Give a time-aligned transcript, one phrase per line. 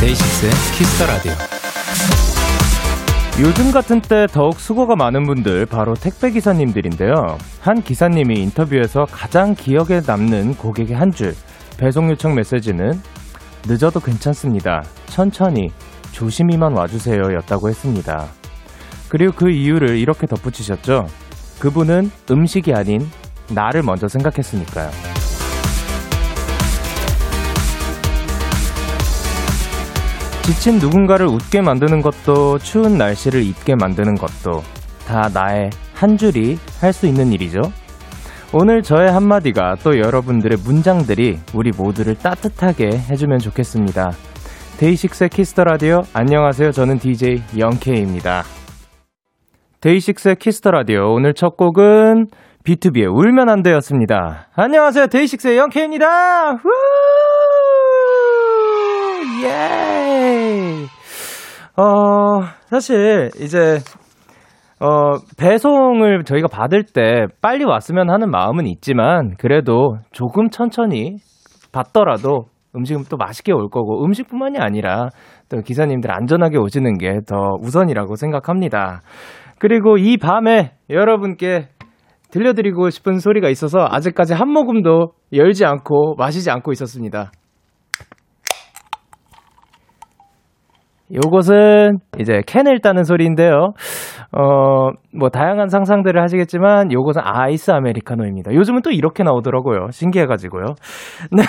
[0.00, 1.47] DAY6의 Kiss the Radio.
[3.40, 7.38] 요즘 같은 때 더욱 수고가 많은 분들 바로 택배 기사님들인데요.
[7.60, 11.34] 한 기사님이 인터뷰에서 가장 기억에 남는 고객의 한 줄
[11.78, 13.00] 배송 요청 메시지는
[13.66, 14.82] 늦어도 괜찮습니다.
[15.06, 15.68] 천천히
[16.10, 18.26] 조심히만 와주세요였다고 했습니다.
[19.08, 21.06] 그리고 그 이유를 이렇게 덧붙이셨죠.
[21.60, 23.08] 그분은 음식이 아닌
[23.54, 25.17] 나를 먼저 생각했으니까요.
[30.48, 34.62] 지친 누군가를 웃게 만드는 것도 추운 날씨를 잊게 만드는 것도
[35.06, 37.60] 다 나의 한 줄이 할 수 있는 일이죠.
[38.54, 44.12] 오늘 저의 한마디가 또 여러분들의 문장들이 우리 모두를 따뜻하게 해주면 좋겠습니다.
[44.78, 46.70] DAY6의 Kiss the Radio 안녕하세요.
[46.70, 48.44] 저는 DJ Young K입니다.
[49.82, 52.28] DAY6의 Kiss the Radio 오늘 첫 곡은
[52.64, 54.46] BTOB의 울면 안 돼였습니다.
[54.56, 55.08] 안녕하세요.
[55.08, 56.52] DAY6의 Young K입니다.
[56.54, 56.70] 후!
[59.42, 60.86] 예!
[61.76, 63.78] 어, 사실 이제
[64.80, 71.16] 어, 배송을 저희가 받을 때 빨리 왔으면 하는 마음은 있지만 그래도 조금 천천히
[71.72, 75.08] 받더라도 음식은 또 맛있게 올 거고 음식뿐만이 아니라
[75.48, 79.00] 또 기사님들 안전하게 오시는 게 더 우선이라고 생각합니다.
[79.58, 81.68] 그리고 이 밤에 여러분께
[82.30, 87.32] 들려드리고 싶은 소리가 있어서 아직까지 한 모금도 열지 않고 마시지 않고 있었습니다.
[91.14, 93.72] 요것은 이제 캔을 따는 소리인데요.
[94.32, 98.52] 어, 뭐 다양한 상상들을 하시겠지만 요것은 아이스 아메리카노입니다.
[98.52, 99.88] 요즘은 또 이렇게 나오더라고요.
[99.90, 100.64] 신기해가지고요.
[101.32, 101.42] 네.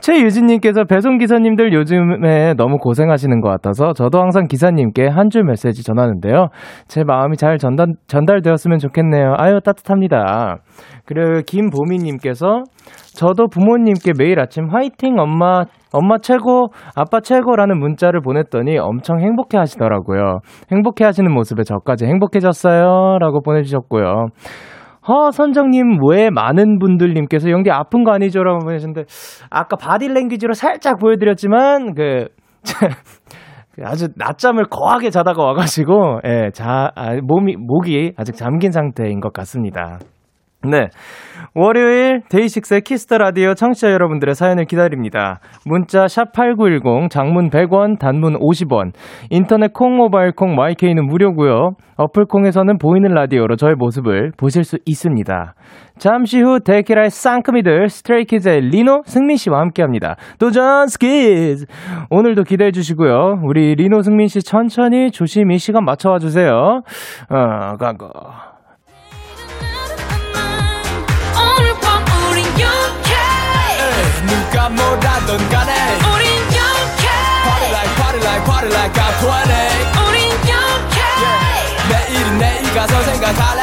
[0.00, 6.48] 최유진님께서 배송기사님들 요즘에 너무 고생하시는 것 같아서 저도 항상 기사님께 한 줄 메시지 전하는데요.
[6.88, 9.34] 제 마음이 잘 전달, 전달되었으면 좋겠네요.
[9.36, 10.56] 아유, 따뜻합니다.
[11.04, 12.62] 그리고 김보미님께서
[13.14, 20.40] 저도 부모님께 매일 아침 화이팅 엄마 엄마 최고 아빠 최고라는 문자를 보냈더니 엄청 행복해 하시더라고요.
[20.70, 24.26] 행복해 하시는 모습에 저까지 행복해졌어요 라고 보내주셨고요.
[25.08, 29.04] 허 선정님 왜 많은 분들님께서 영디 아픈 거 아니죠 라고 보내셨는데
[29.48, 32.26] 아까 body language로 살짝 보여드렸지만 그
[33.84, 39.98] 아주 낮잠을 거하게 자다가 와가지고 예, 자 아, 몸이 목이 아직 잠긴 상태인 것 같습니다.
[40.66, 40.88] 네.
[41.54, 45.38] 월요일 DAY6의 Kiss the Radio 청취자 여러분들의 사연을 기다립니다.
[45.64, 48.92] 문자 샵8910 장문 100원 단문 50원
[49.30, 51.70] 인터넷 콩 모바일 콩 이용은 무료고요.
[51.96, 55.54] 어플 콩에서는 보이는 라디오로 저의 모습을 보실 수 있습니다.
[55.98, 60.16] 잠시 후 데키라의 쌍큼이들 Stray Kids의 리노 승민 씨와 함께합니다.
[60.40, 61.66] 도전 스키즈
[62.10, 63.42] 오늘도 기대해 주시고요.
[63.44, 66.82] 우리 리노 승민 씨 천천히 조심히 시간 맞춰와 주세요.
[67.30, 68.08] 어, 가고.
[74.26, 77.08] 누가 뭐라던 간에 우린 영케
[77.44, 79.28] Party like party like party like I'm 20
[80.08, 80.98] 우린 영케
[81.90, 83.62] 내일은 내일 가서 생각할래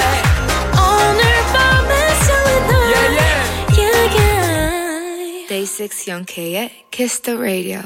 [0.73, 1.23] 오늘
[1.53, 1.91] 밤에
[2.23, 3.47] 설레는 Yeah yeah
[4.15, 5.47] yeah.
[5.47, 7.81] Day 6 영케의 Kiss the Radio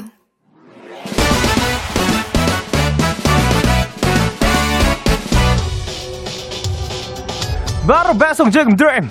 [7.87, 9.09] 바로 배송 지금 드림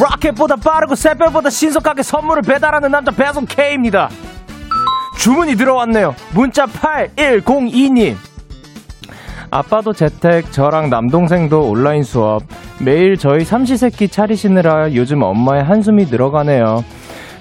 [0.00, 4.08] 로켓보다 빠르고 새벽보다 신속하게 선물을 배달하는 남자 배송 K입니다.
[5.18, 6.14] 주문이 들어왔네요.
[6.32, 8.16] 문자 8102님.
[9.50, 12.42] 아빠도 재택 저랑 남동생도 온라인 수업.
[12.80, 16.84] 매일 저희 삼시세끼 차리시느라 요즘 엄마의 한숨이 늘어가네요.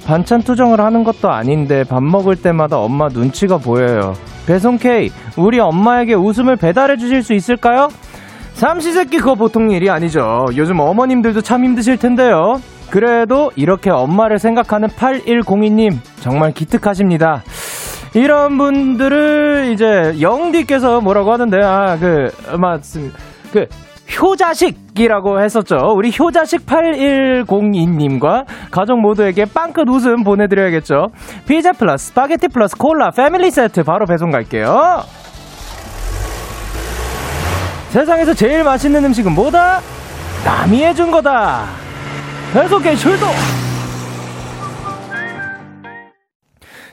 [0.06, 4.14] 반찬 투정을 하는 것도 아닌데 밥 먹을 때마다 엄마 눈치가 보여요.
[4.46, 7.90] 배송 K, 우리 엄마에게 웃음을 배달해 주실 수 있을까요?
[8.58, 10.48] 삼시세끼 그거 보통 일이 아니죠.
[10.56, 12.60] 요즘 어머님들도 참 힘드실 텐데요.
[12.90, 17.44] 그래도 이렇게 엄마를 생각하는 8102님 정말 기특하십니다.
[18.16, 23.20] 이런 분들을 이제 영디께서 뭐라고 하던데 아그 맞습니다.
[23.54, 23.68] 그
[24.20, 25.76] 효자식이라고 했었죠.
[25.96, 31.10] 우리 효자식 8102님과 가족 모두에게 빵끝 웃음 보내드려야겠죠.
[31.48, 35.02] 피자 플러스 스파게티 플러스 콜라 패밀리 세트 바로 배송 갈게요.
[37.98, 39.82] 세상에서 제일 맛있는 음식은 뭐다?
[40.46, 41.66] 남이 해준 거다.
[42.54, 43.28] 배송계 출동!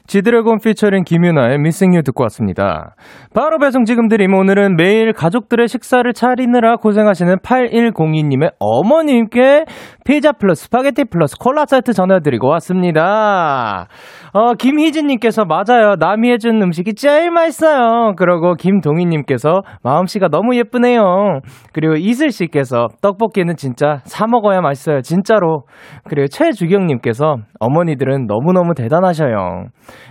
[0.07, 2.95] G-DRAGON 피처링 김윤아의 Missing You 듣고 왔습니다.
[3.35, 9.65] 바로 배송 지금 드림 오늘은 매일 가족들의 식사를 차리느라 고생하시는 8102님의 어머님께
[10.05, 13.89] 피자 플러스 스파게티 플러스 콜라 세트 전해드리고 왔습니다.
[14.35, 15.95] 어, 김희진님께서 맞아요.
[15.99, 18.15] 남이 해준 음식이 제일 맛있어요.
[18.17, 21.41] 그러고 김동희님께서 마음씨가 너무 예쁘네요.
[21.73, 25.01] 그리고 이슬씨께서 떡볶이는 진짜 사 먹어야 맛있어요.
[25.01, 25.63] 진짜로.
[26.05, 29.67] 그리고 최주경님께서 어머니들은 너무너무 대단하셔요.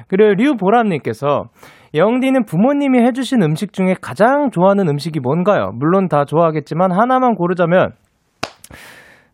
[0.07, 1.45] 그리고 류보람님께서
[1.95, 5.71] 영디는 부모님이 해주신 음식 중에 가장 좋아하는 음식이 뭔가요?
[5.75, 7.91] 물론 다 좋아하겠지만 하나만 고르자면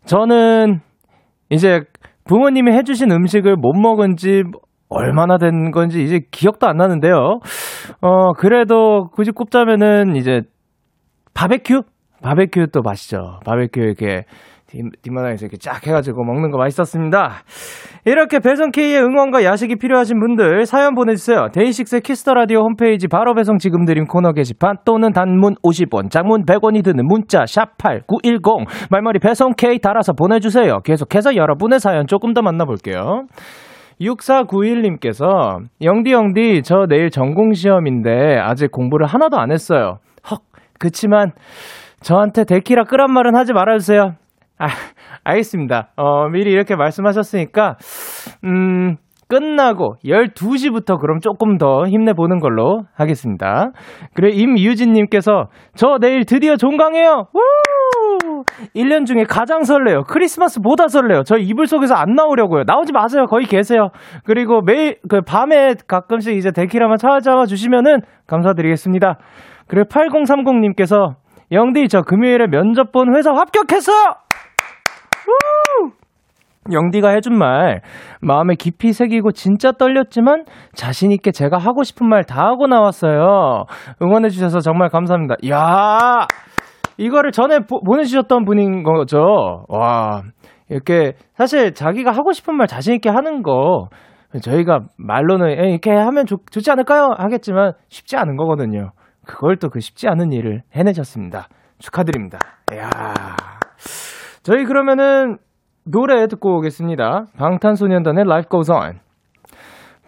[0.04, 0.80] 저는
[1.48, 1.80] 이제
[2.24, 4.42] 부모님이 해주신 음식을 못 먹은 지
[4.88, 7.40] 얼마나 된 건지 이제 기억도 안 나는데요.
[8.00, 10.42] 어, 그래도 굳이 꼽자면은 이제
[11.32, 11.82] 바베큐?
[12.22, 13.40] 바베큐 또 맛있죠.
[13.44, 14.24] 바베큐 이렇게
[15.02, 17.42] 뒷마당에서 이렇게 쫙 해가지고 먹는 거 맛있었습니다.
[18.04, 21.48] 이렇게 배송K의 응원과 야식이 필요하신 분들 사연 보내주세요.
[21.52, 26.44] 데이식스 키스 더 라디오 홈페이지 바로 배송 지금 드림 코너 게시판 또는 단문 50원, 장문
[26.44, 30.80] 100원이 드는 문자 샵8910 말머리 배송K 달아서 보내주세요.
[30.84, 33.26] 계속해서 여러분의 사연 조금 더 만나볼게요.
[34.00, 39.98] 6491님께서 영디 영디 저 내일 전공 시험인데 아직 공부를 하나도 안 했어요.
[40.30, 40.40] 헉
[40.78, 41.32] 그치만
[42.00, 44.14] 저한테 데키라 끄란 말은 하지 말아주세요.
[44.60, 44.68] 아,
[45.24, 45.88] 알겠습니다.
[45.96, 47.76] 어, 미리 이렇게 말씀하셨으니까,
[48.44, 48.96] 음,
[49.26, 53.70] 끝나고 12시부터 그럼 조금 더 힘내보는 걸로 하겠습니다.
[54.12, 55.46] 그래, 임유진님께서
[55.76, 57.28] 저 내일 드디어 종강해요!
[57.32, 58.42] 우!
[58.74, 60.02] 1년 중에 가장 설레요.
[60.02, 61.22] 크리스마스보다 설레요.
[61.22, 62.64] 저 이불 속에서 안 나오려고요.
[62.66, 63.26] 나오지 마세요.
[63.26, 63.90] 거기 계세요.
[64.24, 69.16] 그리고 매일, 그 밤에 가끔씩 이제 데키라만 찾아와 주시면은 감사드리겠습니다.
[69.68, 71.14] 그리고 8030님께서
[71.52, 74.14] 영디 저 금요일에 면접 본 회사 합격했어요!
[76.70, 77.80] 영디가 해준 말
[78.20, 83.64] 마음에 깊이 새기고 진짜 떨렸지만 자신 있게 제가 하고 싶은 말 다 하고 나왔어요.
[84.02, 85.36] 응원해 주셔서 정말 감사합니다.
[85.48, 86.26] 야
[86.98, 89.64] 이거를 전에 보, 보내주셨던 분인 거죠.
[89.68, 90.22] 와
[90.68, 93.88] 이렇게 사실 자기가 하고 싶은 말 자신 있게 하는 거
[94.42, 97.08] 저희가 말로는 이렇게 하면 좋, 좋지 않을까요?
[97.16, 98.90] 하겠지만 쉽지 않은 거거든요.
[99.26, 101.48] 그걸 또 그 쉽지 않은 일을 해내셨습니다.
[101.78, 102.38] 축하드립니다.
[102.76, 102.90] 야
[104.42, 105.38] 저희 그러면은
[105.84, 107.26] 노래 듣고 오겠습니다.
[107.38, 109.00] 방탄소년단의 Life Goes On.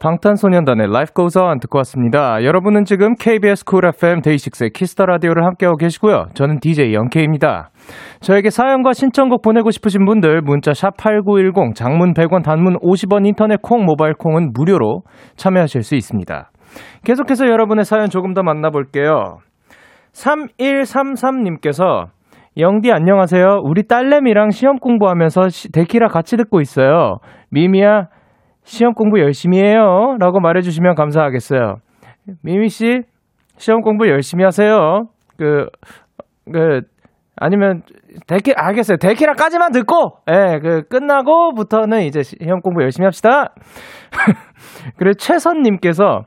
[0.01, 2.43] 방탄소년단의 Life Goes On 듣고 왔습니다.
[2.43, 6.27] 여러분은 지금 KBS 쿨 FM 데이식스의 키스 더 라디오를 함께하고 계시고요.
[6.35, 7.71] 저는 DJ 영케입니다.
[8.21, 13.85] 저에게 사연과 신청곡 보내고 싶으신 분들 문자 샵 8910 장문 100원 단문 50원 인터넷 콩
[13.85, 15.03] 모바일 콩은 무료로
[15.37, 16.51] 참여하실 수 있습니다.
[17.05, 19.39] 계속해서 여러분의 사연 조금 더 만나볼게요.
[20.13, 22.09] 3133님께서
[22.58, 23.62] 영디 안녕하세요.
[23.64, 27.16] 우리 딸내미랑 시험 공부하면서 시, 데키라 같이 듣고 있어요.
[27.50, 28.08] 미미야
[28.62, 30.16] 시험 공부 열심히 해요.
[30.20, 31.76] 라고 말해주시면 감사하겠어요.
[32.43, 33.00] 미미 씨
[33.56, 35.06] 시험 공부 열심히 하세요.
[35.38, 35.66] 그,
[36.52, 36.82] 그,
[37.37, 37.82] 아니면
[38.26, 38.99] 데키 알겠어요.
[38.99, 43.54] 데키라까지만 듣고 예, 그 끝나고부터는 이제 시험 공부 열심히 합시다.
[44.99, 46.25] 그래 최선 님께서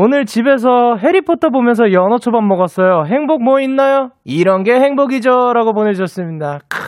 [0.00, 3.02] 오늘 집에서 해리포터 보면서 연어 초밥 먹었어요.
[3.08, 4.10] 행복 뭐 있나요?
[4.24, 5.52] 이런 게 행복이죠.
[5.54, 6.60] 라고 보내주셨습니다.
[6.68, 6.78] 크,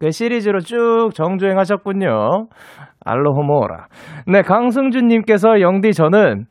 [0.00, 2.48] 그 시리즈로 쭉 정주행 하셨군요.
[3.04, 3.86] 알로호모라.
[4.26, 6.46] 네, 강승준님께서 영디 저는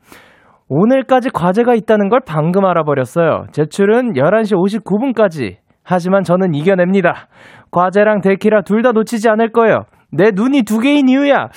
[0.69, 3.47] 오늘까지 과제가 있다는 걸 방금 알아버렸어요.
[3.51, 5.57] 제출은 11시 59분까지.
[5.83, 7.27] 하지만 저는 이겨냅니다.
[7.71, 9.83] 과제랑 데키라 둘 다 놓치지 않을 거예요.
[10.13, 11.49] 내 눈이 두 개인 이유야.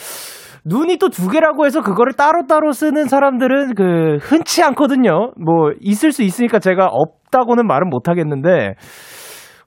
[0.64, 5.33] 눈이 또 두 개라고 해서 그거를 따로따로 쓰는 사람들은 그 흔치 않거든요.
[5.37, 8.75] 뭐 있을 수 있으니까 제가 없다고는 말은 못 하겠는데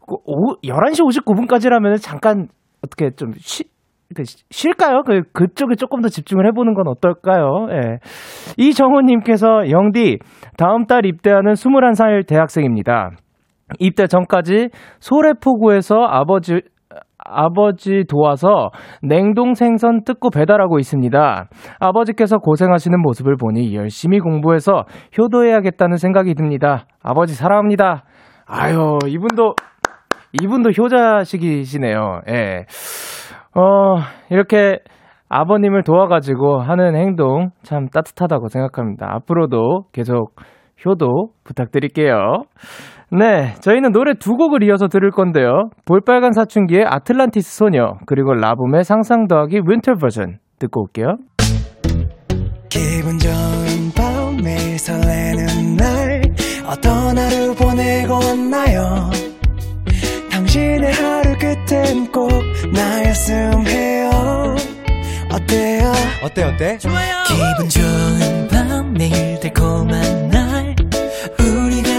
[0.08, 2.48] 그 오, 11시 59분까지라면 잠깐
[2.84, 3.64] 어떻게 좀 쉬,
[4.52, 5.02] 쉴까요?
[5.04, 7.68] 그, 그쪽에 조금 더 집중을 해보는 건 어떨까요?
[7.72, 7.98] 예.
[8.58, 10.20] 이정호님께서, 영디,
[10.58, 13.10] 다음 달 입대하는 21살 대학생입니다.
[13.80, 16.62] 입대 전까지 소래포구에서 아버지,
[17.26, 18.70] 아버지 도와서
[19.02, 21.48] 냉동 생선 뜯고 배달하고 있습니다.
[21.80, 24.84] 아버지께서 고생하시는 모습을 보니 열심히 공부해서
[25.18, 26.86] 효도해야겠다는 생각이 듭니다.
[27.04, 28.04] 아버지 사랑합니다.
[28.46, 29.56] 아유, 이분도,
[30.42, 32.22] 이분도 효자식이시네요.
[32.30, 32.66] 예.
[33.56, 33.98] 어,
[34.30, 34.80] 이렇게
[35.30, 39.08] 아버님을 도와가지고 하는 행동 참 따뜻하다고 생각합니다.
[39.16, 40.36] 앞으로도 계속
[40.86, 42.44] 효도 부탁드릴게요.
[43.12, 45.70] 네, 저희는 노래 두 곡을 이어서 들을 건데요.
[45.86, 51.18] 볼빨간 사춘기의 아틀란티스 소녀, 그리고 라붐의 상상 더하기 winter 버전 듣고 올게요.
[52.70, 56.22] 기분 좋은 밤 매일 설레는 날
[56.68, 59.10] 어떤 하루 보내고 왔나요
[60.30, 62.30] 당신의 하루 끝엔 꼭
[62.74, 64.10] 나였음 해요
[65.32, 65.92] 어때요
[66.24, 66.78] 어때 어때?
[66.78, 70.35] 기분 좋은 밤 매일 달콤한 날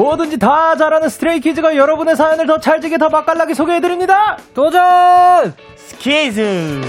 [0.00, 4.38] 뭐든지 다 잘하는 스트레이키즈가 여러분의 사연을 더 찰지게 더 맛깔나게 소개해드립니다.
[4.54, 5.54] 도전!
[5.76, 6.80] 스키즈!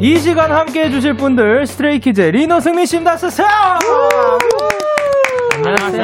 [0.00, 3.18] 이 시간 함께 해주실 분들 스트레이키즈 리노 승민 씨입니다.
[3.18, 3.46] 쓰세요!
[5.56, 6.02] 안녕하세요.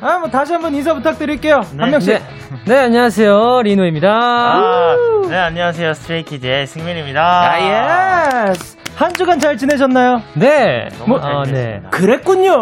[0.00, 1.60] 아, 뭐 다시 한번 인사 부탁드릴게요.
[1.78, 2.22] 한 명씩.
[2.66, 3.62] 네, 안녕하세요.
[3.62, 4.08] 리노입니다.
[4.10, 4.96] 아,
[5.28, 5.92] 네, 안녕하세요.
[5.92, 7.20] 스트레이키즈의 승민입니다.
[7.22, 8.83] 아, Yes!
[8.96, 10.22] 한 주간 잘 지내셨나요?
[10.34, 10.88] 네.
[10.90, 11.82] 잘 아, 네.
[11.90, 12.56] 그랬군요.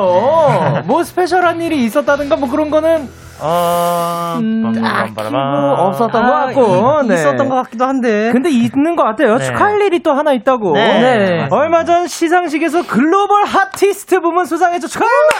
[0.84, 3.08] 뭐 special한 일이 있었다든가 뭐 그런 거는
[3.44, 5.30] 어, 음, 빰빰빰빰빰.
[5.30, 7.02] 뭐 없었던 것 같고.
[7.08, 7.14] 네.
[7.14, 8.30] 있었던 것 같기도 한데.
[8.32, 9.36] 근데 있는 것 같아요.
[9.36, 9.44] 네.
[9.46, 10.72] 축하할 일이 또 하나 있다고.
[10.74, 11.18] 네, 네.
[11.38, 11.56] 맞습니다.
[11.56, 15.36] 얼마 전 시상식에서 글로벌 hottest 부문 수상해서 축하합니다.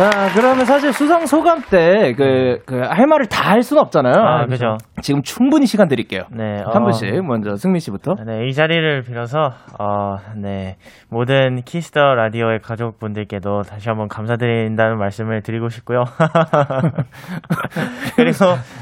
[0.00, 4.14] 자, 그러면 사실 수상 소감 때, 그, 그, 할 말을 다 할 수는 없잖아요.
[4.14, 4.76] 아, 그죠.
[5.02, 6.22] 지금 충분히 시간 드릴게요.
[6.30, 8.14] 네, 한 어, 분씩, 먼저 승민 씨부터.
[8.24, 10.76] 네, 이 자리를 빌어서, 어, 네,
[11.10, 16.04] 모든 키스 더 라디오의 가족분들께도 다시 한번 감사드린다는 말씀을 드리고 싶고요.
[18.16, 18.38] 그리고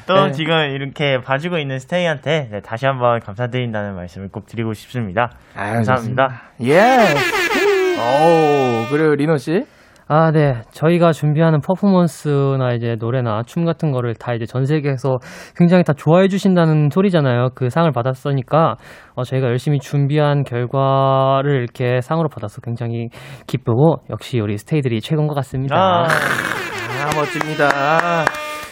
[0.06, 0.32] 또 네.
[0.32, 5.30] 지금 이렇게 봐주고 있는 스테이한테 네, 다시 한번 감사드린다는 말씀을 꼭 드리고 싶습니다.
[5.56, 6.42] 아유, 감사합니다.
[6.62, 6.78] 예.
[7.98, 9.64] 오, 그리고 리노 씨.
[10.10, 10.62] 아, 네.
[10.70, 15.18] 저희가 준비하는 퍼포먼스나 이제 노래나 춤 같은 거를 다 이제 전 세계에서
[15.54, 17.50] 굉장히 다 좋아해 주신다는 소리잖아요.
[17.54, 18.76] 그 상을 받았으니까
[19.14, 23.08] 어, 저희가 열심히 준비한 결과를 이렇게 상으로 받아서 굉장히
[23.46, 25.76] 기쁘고 역시 우리 스테이들이 최고인 것 같습니다.
[25.76, 28.24] 아, 아, 멋집니다.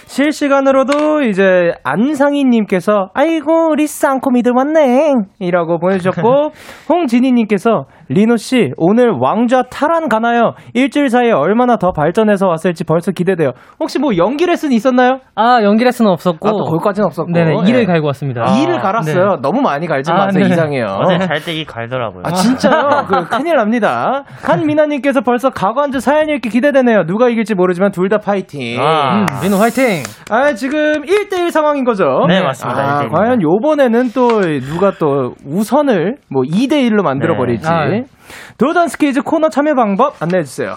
[0.07, 6.50] 실시간으로도 이제 안상희님께서 아이고 리스 앙코미들 왔네 이라고 보내주셨고
[6.88, 10.55] 홍진희님께서 리노 씨 오늘 왕좌 탈환 가나요?
[10.75, 13.51] 일주일 사이에 얼마나 더 발전해서 왔을지 벌써 기대돼요.
[13.81, 15.19] 혹시 뭐 연기 레슨 있었나요?
[15.35, 16.49] 아, 연기 레슨은 없었고.
[16.49, 17.33] 아, 또 거기까지는 없었고.
[17.33, 17.69] 네네, 예.
[17.71, 18.45] 이를 갈고 왔습니다.
[18.63, 19.39] 이를 갈았어요.
[19.43, 20.45] 너무 많이 갈지 아, 마세요.
[20.45, 20.51] 네.
[20.51, 20.85] 이상해요.
[21.01, 22.23] 어제 잘때 이 갈더라고요.
[22.25, 23.07] 아 진짜요?
[23.09, 24.25] 그 큰일 납니다.
[24.43, 27.05] 한미나님께서 벌써 가관주 사연 읽기 기대되네요.
[27.07, 28.81] 누가 이길지 모르지만 둘 다 파이팅.
[28.81, 29.23] 아.
[29.23, 30.05] 음, 리노 화이팅!
[30.31, 32.25] 아, 지금 1대1 상황인 거죠?
[32.29, 32.81] 네, 맞습니다.
[32.81, 33.19] 아, 1대1 입니다.
[33.19, 34.29] 과연 요번에는 또
[34.61, 37.69] 누가 또 우선을 뭐 2대1로 만들어버릴지.
[37.69, 37.96] 네.
[38.28, 38.54] 아.
[38.59, 40.76] 도전 스키즈 코너 참여 방법 안내해주세요.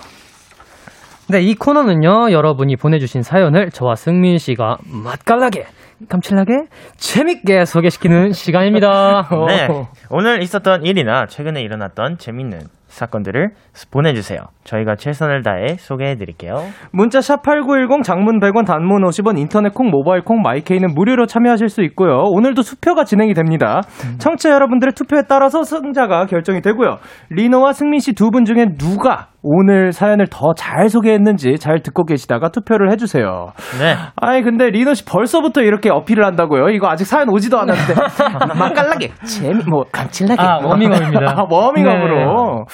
[1.30, 5.66] 네, 이 코너는요, 여러분이 보내주신 사연을 저와 승민 씨가 맛깔나게,
[6.10, 6.64] 감칠나게,
[6.98, 9.30] 재밌게 소개시키는 시간입니다.
[9.48, 9.68] 네.
[10.10, 13.52] 오늘 있었던 일이나 최근에 일어났던 재밌는 사건들을
[13.92, 14.40] 보내주세요.
[14.66, 16.56] 저희가 최선을 다해 소개해드릴게요.
[16.92, 21.82] 문자 샵 8910 장문 100원 단문 50원 인터넷 콩 모바일 콩 마이케이는 무료로 참여하실 수
[21.84, 22.24] 있고요.
[22.26, 23.82] 오늘도 투표가 진행이 됩니다.
[24.20, 26.98] 청취자 여러분들의 투표에 따라서 승자가 결정이 되고요.
[27.30, 32.50] 리노와 승민 씨 두 분 중에 누가 오늘 사연을 더 잘 소개했는지 잘 듣고 계시다가
[32.50, 33.54] 투표를 해주세요.
[33.80, 33.96] 네.
[34.18, 36.70] 아이 근데 리노 씨 벌써부터 이렇게 어필을 한다고요?
[36.70, 37.94] 이거 아직 사연 오지도 않았는데
[38.60, 41.32] 맛깔나게 재미 뭐 감칠나게 아, 워밍업입니다.
[41.38, 42.66] 아, 워밍업으로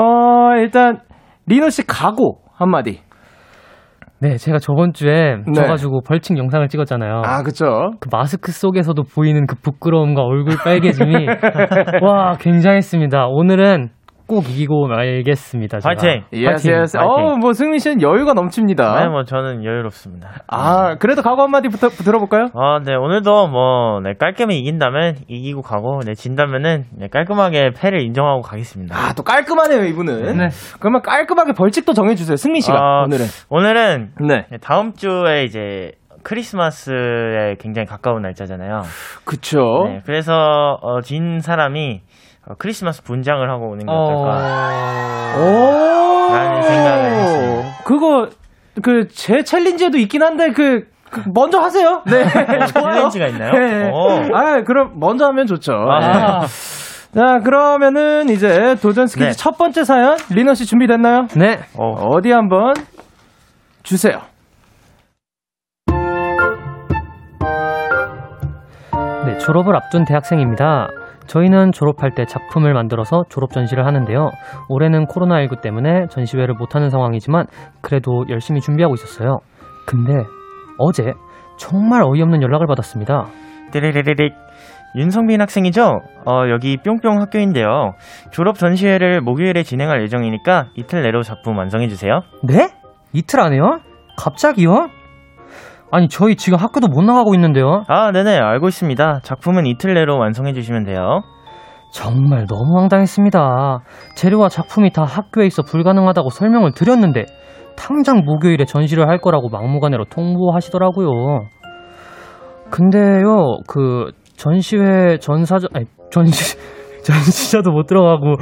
[0.00, 1.00] 어 일단
[1.46, 3.00] 리노 씨 각오 한마디.
[4.20, 5.52] 네, 제가 저번 주에 네.
[5.52, 7.22] 져가지고 벌칙 영상을 찍었잖아요.
[7.24, 7.90] 아 그쵸.
[7.98, 11.26] 그 마스크 속에서도 보이는 그 부끄러움과 얼굴 빨개짐이
[12.06, 13.26] 와 굉장했습니다.
[13.26, 13.90] 오늘은
[14.26, 15.80] 꼭 이기고 말겠습니다.
[15.80, 15.88] 제가.
[15.88, 16.24] 화이팅!
[16.32, 16.98] Yes 파이팅, yes.
[16.98, 17.12] 파이팅.
[17.12, 19.00] 어, 뭐 승민 씨는 여유가 넘칩니다.
[19.00, 20.44] 네, 뭐 저는 여유롭습니다.
[20.48, 22.46] 아, 그래도 각오 한마디 부터 들어볼까요?
[22.54, 28.40] 아, 네, 오늘도 뭐, 네, 깔끔히 이긴다면 이기고 가고, 네, 진다면은, 네, 깔끔하게 패를 인정하고
[28.40, 28.96] 가겠습니다.
[28.96, 30.36] 아, 또 깔끔하네요, 이분은.
[30.38, 30.48] 네.
[30.80, 33.26] 그러면 깔끔하게 벌칙도 정해주세요, 승민 씨가, 아, 오늘은.
[33.50, 34.46] 오늘은, 네.
[34.50, 35.92] 네, 다음 주에 이제,
[36.24, 38.82] 크리스마스에 굉장히 가까운 날짜잖아요.
[39.24, 39.58] 그쵸.
[39.86, 42.11] 네, 그래서, 어, 진 사람이, 어,
[42.58, 45.36] 크리스마스 분장을 하고 오는 게 어떨까.
[45.38, 46.32] 오.
[46.34, 47.64] 라는 생각을 했어요.
[47.84, 48.28] 그거,
[48.82, 52.02] 그, 제 챌린지에도 있긴 한데, 그, 그 먼저 하세요.
[52.06, 52.24] 네.
[52.72, 53.52] 챌린지가 있나요?
[53.52, 53.90] 네.
[53.90, 54.34] 오.
[54.36, 55.72] 아, 그럼 먼저 하면 좋죠.
[55.72, 56.40] 아.
[56.40, 56.46] 네.
[57.14, 59.32] 자, 그러면은 이제 도전 스키즈 네.
[59.32, 61.26] 첫 번째 사연, 리너 씨 준비됐나요?
[61.36, 61.60] 네.
[61.78, 62.72] 어, 어디 한번
[63.82, 64.22] 주세요.
[69.26, 70.88] 네, 졸업을 앞둔 대학생입니다.
[71.26, 74.30] 저희는 졸업할 때 작품을 만들어서 졸업 전시를 하는데요.
[74.68, 77.46] 올해는 코로나19 때문에 전시회를 못하는 상황이지만
[77.80, 79.38] 그래도 열심히 준비하고 있었어요.
[79.86, 80.24] 근데
[80.78, 81.12] 어제
[81.58, 83.26] 정말 어이없는 연락을 받았습니다.
[83.72, 84.34] 띠리리리릭.
[84.94, 86.00] 윤성빈 학생이죠?
[86.26, 87.94] 어, 여기 뿅뿅 학교인데요.
[88.30, 92.20] 졸업 전시회를 목요일에 진행할 예정이니까 이틀 내로 작품 완성해주세요.
[92.42, 92.68] 네?
[93.14, 93.80] 이틀 안에요?
[94.18, 94.88] 갑자기요?
[95.92, 97.84] 아니 저희 지금 학교도 못 나가고 있는데요.
[97.86, 99.20] 아, 네네, 알고 있습니다.
[99.22, 101.20] 작품은 이틀 내로 완성해 주시면 돼요.
[101.92, 103.80] 정말 너무 황당했습니다.
[104.16, 107.26] 재료와 작품이 다 학교에 있어 불가능하다고 설명을 드렸는데
[107.76, 111.10] 당장 목요일에 전시를 할 거라고 막무가내로 통보하시더라고요.
[112.70, 116.56] 근데요, 그 전시회 전사자 아니 전시
[117.04, 118.36] 전시자도 못 들어가고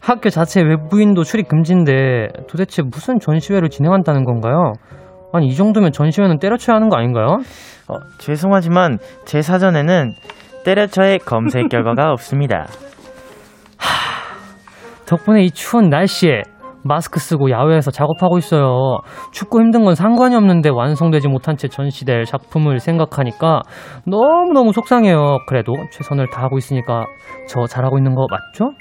[0.00, 4.72] 학교 자체 외부인도 출입 금지인데 도대체 무슨 전시회를 진행한다는 건가요?
[5.32, 7.38] 아니 이 정도면 전시회는 때려쳐야 하는 거 아닌가요?
[7.88, 10.14] 어, 죄송하지만 제 사전에는
[10.64, 12.66] 때려쳐의 검색 결과가 없습니다.
[15.06, 16.42] 덕분에 이 추운 날씨에
[16.84, 18.98] 마스크 쓰고 야외에서 작업하고 있어요.
[19.32, 23.62] 춥고 힘든 건 상관이 없는데 완성되지 못한 채 전시될 작품을 생각하니까
[24.06, 25.38] 너무너무 속상해요.
[25.48, 27.06] 그래도 최선을 다하고 있으니까
[27.48, 28.72] 저 잘하고 있는 거 맞죠?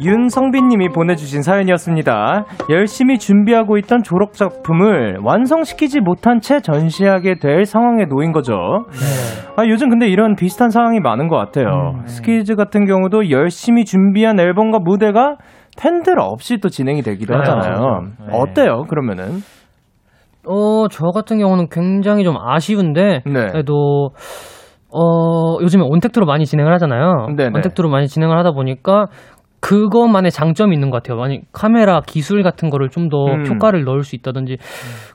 [0.00, 2.44] 윤성빈님이 보내주신 사연이었습니다.
[2.70, 8.54] 열심히 준비하고 있던 졸업 작품을 완성시키지 못한 채 전시하게 될 상황에 놓인 거죠.
[9.56, 12.02] 아, 요즘 근데 이런 비슷한 상황이 많은 것 같아요.
[12.06, 15.36] 스키즈 같은 경우도 열심히 준비한 앨범과 무대가
[15.80, 18.00] 팬들 없이 또 진행이 되기도 네, 하잖아요.
[18.20, 18.26] 네.
[18.32, 19.40] 어때요, 그러면은?
[20.46, 23.46] 어, 저 같은 경우는 굉장히 좀 아쉬운데 네.
[23.50, 24.10] 그래도
[24.96, 27.26] 어, 요즘에 온택트로 많이 진행을 하잖아요.
[27.36, 27.50] 네네.
[27.56, 29.06] 온택트로 많이 진행을 하다 보니까
[29.64, 31.18] 그것만의 장점이 있는 것 같아요.
[31.18, 33.46] 만약 카메라 기술 같은 거를 좀더 음.
[33.46, 34.58] 효과를 넣을 수 있다든지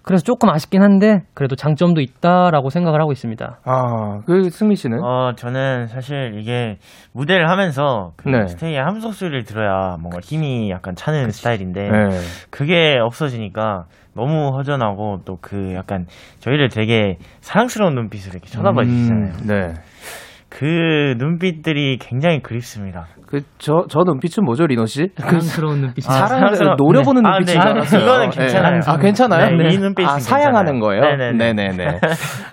[0.01, 3.59] 그래서 조금 아쉽긴 한데 그래도 장점도 있다라고 생각을 하고 있습니다.
[3.63, 5.03] 아, 그 승미 씨는?
[5.03, 6.77] 어, 저는 사실 이게
[7.13, 8.47] 무대를 하면서 그 네.
[8.47, 12.09] 스테이의 함성 소리를 들어야 뭔가 힘이 약간 차는 스타일인데 네.
[12.49, 16.05] 그게 없어지니까 너무 허전하고 또 그 약간
[16.39, 19.31] 저희를 되게 사랑스러운 눈빛으로 이렇게 쳐다봐 주시잖아요.
[19.41, 19.73] 음, 네.
[20.49, 23.05] 그 눈빛들이 굉장히 그립습니다.
[23.27, 25.09] 그, 저, 저 눈빛은 뭐죠, 리노 씨?
[25.15, 27.29] 사랑스러운 눈빛이 아, 사랑, 사랑스러워- 노려보는 네.
[27.29, 27.79] 눈빛인 아, 줄 네.
[27.79, 28.01] 알았어요.
[28.01, 28.81] 이거는 괜찮아요.
[28.88, 29.55] 아, 괜찮아요?
[29.57, 31.01] 네, 이 눈빛은 아, 사양하는 괜찮아요.
[31.01, 31.17] 거예요?
[31.17, 31.53] 네네네.
[31.53, 31.99] 네네네.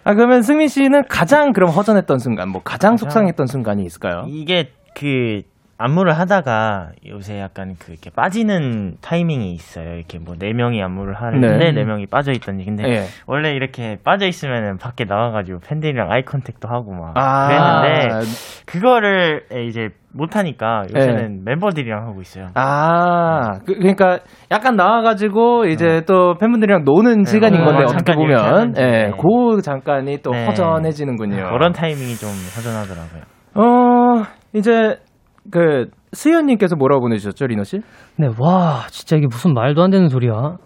[0.04, 4.24] 아, 그러면 승민 씨는 가장 그럼 허전했던 순간, 뭐 가장 속상했던 순간이 있을까요?
[4.28, 5.42] 이게 그
[5.78, 9.94] 안무를 하다가 요새 약간 그 이렇게 빠지는 타이밍이 있어요.
[9.94, 11.72] 이렇게 뭐 네 명이 안무를 하는데 네.
[11.72, 13.02] 네 명이 빠져 있던지 근데 예.
[13.26, 18.26] 원래 이렇게 빠져 있으면은 밖에 나와가지고 팬들이랑 eye contact도 하고 막 아, 그랬는데
[18.66, 22.48] 그거를 이제 못 하니까 요새는 멤버들이랑 하고 있어요.
[22.54, 28.50] 아, 그, 러니까 약간 나와가지고 이제 또 팬분들이랑 노는 시간인 어, 건데 잠깐 어떻게 이렇게
[28.50, 28.74] 보면.
[28.78, 30.46] 예, 그 잠깐이 또 네.
[30.46, 31.50] 허전해지는군요.
[31.50, 33.22] 그런 타이밍이 좀 허전하더라고요.
[33.56, 34.96] 어, 이제
[35.50, 37.80] 그 수현님께서 뭐라고 보내주셨죠, 리노 씨?
[38.16, 40.56] 네, 와, 진짜 이게 무슨 말도 안 되는 소리야.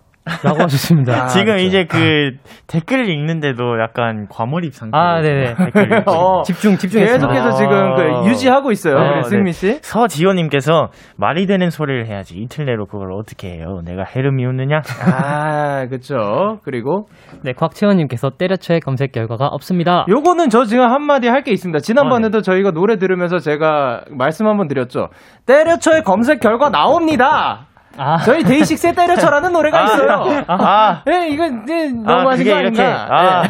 [0.45, 1.25] 라고 하셨습니다.
[1.25, 1.65] 아, 지금 그렇죠.
[1.65, 2.33] 이제 그
[2.67, 5.05] 댓글 읽는데도 약간 과몰입 상태예요.
[5.05, 5.55] 아, 네네.
[5.57, 7.27] 댓글 어, 집중, 집중했습니다.
[7.27, 7.53] 계속해서 아.
[7.53, 9.23] 지금 그 유지하고 있어요, 어, 네.
[9.23, 9.79] 승민 씨.
[9.83, 13.81] 서지호님께서 말이 되는 소리를 해야지 이틀 내로 그걸 어떻게 해요?
[13.85, 14.83] 내가 해를 미우느냐?
[15.05, 16.59] 아, 그쵸.
[16.65, 17.07] 그리고
[17.43, 20.05] 네, 곽채원님께서 때려쳐의 검색 결과가 없습니다.
[20.09, 21.79] 요거는 저 지금 한마디 할 게 있습니다.
[21.79, 25.09] 지난번에도 아, 저희가 노래 들으면서 제가 말씀 한번 드렸죠.
[25.47, 27.67] 때려쳐의 검색 결과 나옵니다!
[27.97, 30.45] 아, 저희 데이식스의 때려쳐라는 노래가 있어요.
[30.49, 32.83] 아, 예, 이거 이제 아, 너무 하신 그게 거 이렇게.
[32.83, 33.49] 아, 예.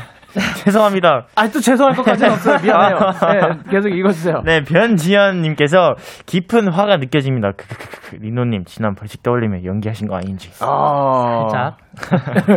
[0.64, 1.26] 죄송합니다.
[1.34, 2.58] 아, 또 죄송할 것까지는 없어요.
[2.62, 2.98] 미안해요.
[3.34, 4.42] 예, 계속 읽어주세요.
[4.44, 7.52] 네, 변지현님께서 깊은 화가 느껴집니다.
[7.52, 8.16] 크크크크.
[8.20, 10.50] 리노님, 지난 벌칙 떠올리며 연기하신 거 아닌지.
[10.60, 11.76] 아, 살짝.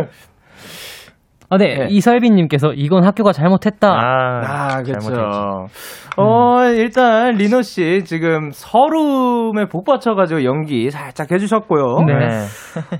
[1.54, 1.86] 아, 네, 네.
[1.88, 3.88] 이설빈님께서 이건 학교가 잘못했다.
[3.88, 4.82] 아, 아.
[4.82, 5.66] 그렇죠.
[6.16, 12.04] 어, 일단 리노 씨 지금 서름에 복 받쳐가지고 연기 살짝 해주셨고요.
[12.06, 12.14] 네.
[12.14, 12.46] 네.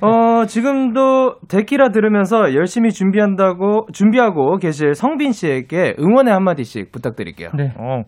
[0.01, 7.51] 어, 지금도 데키라 들으면서 열심히 준비한다고 준비하고 계실 성빈 씨에게 응원의 한마디씩 부탁드릴게요.
[7.55, 7.73] 네.
[7.79, 8.03] 어,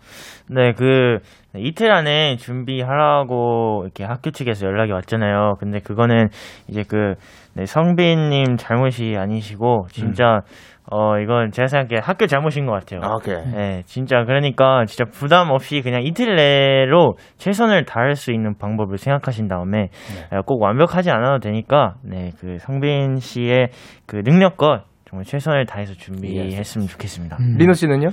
[0.49, 1.19] 네, 그,
[1.59, 5.55] 이틀 안에 준비하라고 이렇게 학교 측에서 연락이 왔잖아요.
[5.59, 6.29] 근데 그거는
[6.69, 7.15] 이제 그,
[7.57, 10.43] 네, 성빈님 잘못이 아니시고, 진짜,
[10.89, 13.01] 어, 이건 제가 생각해 학교 잘못인 것 같아요.
[13.03, 13.35] 아, 오케이.
[13.53, 19.49] 네, 진짜 그러니까 진짜 부담 없이 그냥 이틀 내로 최선을 다할 수 있는 방법을 생각하신
[19.49, 19.89] 다음에
[20.31, 23.71] 어, 꼭 완벽하지 않아도 되니까 네, 그 성빈 씨의
[24.07, 27.37] 그 능력껏 정말 최선을 다해서 준비했으면 좋겠습니다.
[27.41, 27.57] 음.
[27.59, 28.09] 리노 씨는요?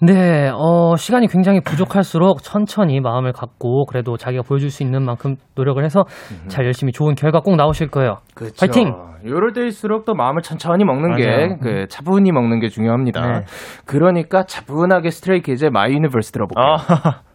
[0.00, 5.82] 네, 어, 시간이 굉장히 부족할수록 천천히 마음을 갖고 그래도 자기가 보여줄 수 있는 만큼 노력을
[5.82, 6.04] 해서
[6.48, 8.18] 잘 열심히 좋은 결과 꼭 나오실 거예요.
[8.34, 8.54] 그쵸.
[8.60, 8.92] 파이팅!
[9.24, 11.56] 요럴 때일수록 또 마음을 천천히 먹는 게.
[11.62, 13.20] 그, 차분히 먹는 게 중요합니다.
[13.26, 13.44] 네.
[13.86, 16.64] 그러니까 차분하게 스트레이키즈의 My Universe 들어볼게요.
[16.66, 17.20] 아,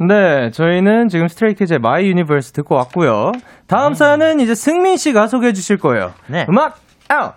[0.00, 3.32] 네, 저희는 지금 스트레이키즈의 My Universe 듣고 왔고요.
[3.66, 6.12] 다음 사연은 이제 승민 씨가 소개해 주실 거예요.
[6.28, 6.46] 네.
[6.48, 6.76] 음악
[7.08, 7.34] 아웃.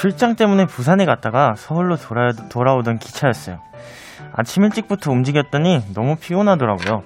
[0.00, 3.58] 출장 때문에 부산에 갔다가 서울로 돌아, 돌아오던 기차였어요.
[4.32, 7.02] 아침 일찍부터 움직였더니 너무 피곤하더라고요.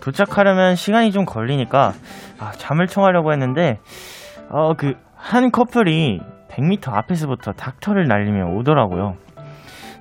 [0.00, 1.94] 도착하려면 시간이 좀 걸리니까
[2.38, 3.80] 아, 잠을 청하려고 했는데
[4.48, 9.16] 어, 그 한 커플이 100m 앞에서부터 닥터를 날리며 오더라고요.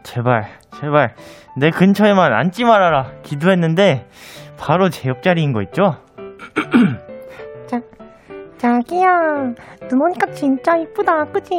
[0.04, 0.48] 제발,
[0.80, 1.16] 제발
[1.58, 4.08] 내 근처에만 앉지 말아라 기도했는데
[4.58, 5.98] 바로 제 옆자리인 거 있죠?
[8.58, 9.08] 자기야,
[9.90, 11.56] 눈 오니까 진짜 이쁘다, 그지?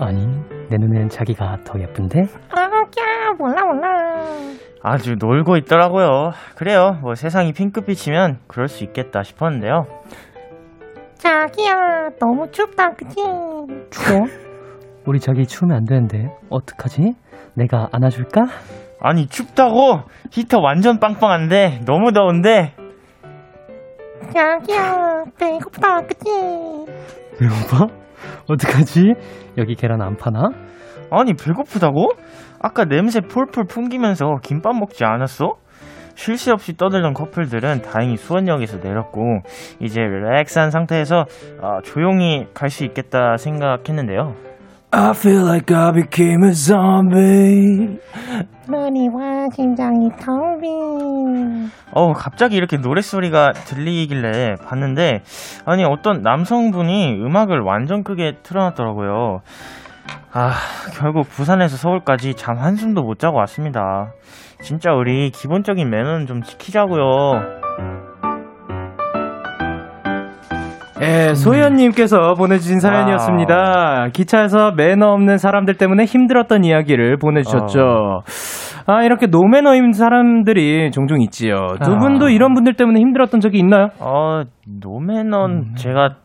[0.00, 0.26] 아니,
[0.70, 2.20] 내 눈엔 자기가 더 예쁜데?
[2.50, 4.24] 아, 야, 몰라, 몰라.
[4.82, 6.30] 아주 놀고 있더라고요.
[6.56, 6.98] 그래요.
[7.02, 9.84] 뭐 세상이 핑크빛이면 그럴 수 있겠다 싶었는데요.
[11.16, 13.16] 자기야, 너무 춥다, 그지?
[13.90, 14.24] 추워?
[15.04, 17.14] 우리 자기 추우면 안 되는데 어떡하지?
[17.54, 18.46] 내가 안아줄까?
[19.00, 20.00] 아니 춥다고
[20.32, 22.74] 히터 완전 빵빵한데 너무 더운데
[24.32, 26.30] 자기야, 배고프다, 그지?
[27.38, 27.86] 배고파?
[28.50, 29.14] 어떡하지?
[29.58, 30.50] 여기 계란 안 파나?
[31.10, 32.12] 아니 배고프다고?
[32.60, 35.54] 아까 냄새 폴폴 풍기면서 김밥 먹지 않았어?
[36.16, 39.38] 쉴 새 없이 떠들던 커플들은 다행히 수원역에서 내렸고
[39.80, 41.24] 이제 릴렉스한 상태에서
[41.62, 44.34] 아, 조용히 갈 수 있겠다 생각했는데요.
[44.90, 47.98] I feel like I became a zombie.
[48.68, 51.70] 머리와 심장이 텅 빈.
[51.92, 55.22] 어 갑자기 이렇게 노랫소리가 들리길래 봤는데
[55.66, 59.40] 아니 어떤 남성분이 음악을 완전 크게 틀어놨더라고요.
[60.32, 60.52] 아
[60.98, 64.12] 결국 부산에서 서울까지 잠 한숨도 못 자고 왔습니다.
[64.62, 67.58] 진짜 우리 기본적인 매너는 좀 지키자고요.
[71.00, 74.08] 예, 소연님께서 보내주신 사연이었습니다.
[74.12, 78.22] 기차에서 매너 없는 사람들 때문에 힘들었던 이야기를 보내주셨죠.
[78.86, 81.66] 아, 이렇게 노매너인 사람들이 종종 있지요.
[81.84, 81.98] 두 아.
[81.98, 83.88] 분도 이런 분들 때문에 힘들었던 적이 있나요?
[84.00, 86.16] 어 노매넌 제가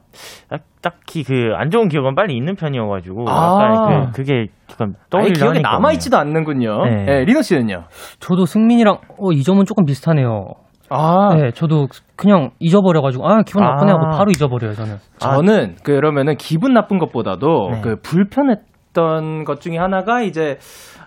[0.49, 3.59] 딱, 딱히 그 안 좋은 기억은 빨리 있는 편이어가지고 아.
[3.61, 6.85] 약간 그, 그게 약간 떠올리려 기억에 하니까 남아 있지도 않는군요.
[6.85, 7.05] 네.
[7.09, 7.83] 예, 리노 씨는요?
[8.19, 10.45] 저도 승민이랑 어, 이 점은 조금 비슷하네요.
[10.93, 14.17] 아, 네, 저도 그냥 잊어버려가지고 아 기분 나쁘네 하고 아.
[14.17, 14.97] 바로 잊어버려요 저는.
[15.17, 17.81] 저는 그러면은 기분 나쁜 것보다도 네.
[17.81, 20.57] 그 불편했던 것 중에 하나가 이제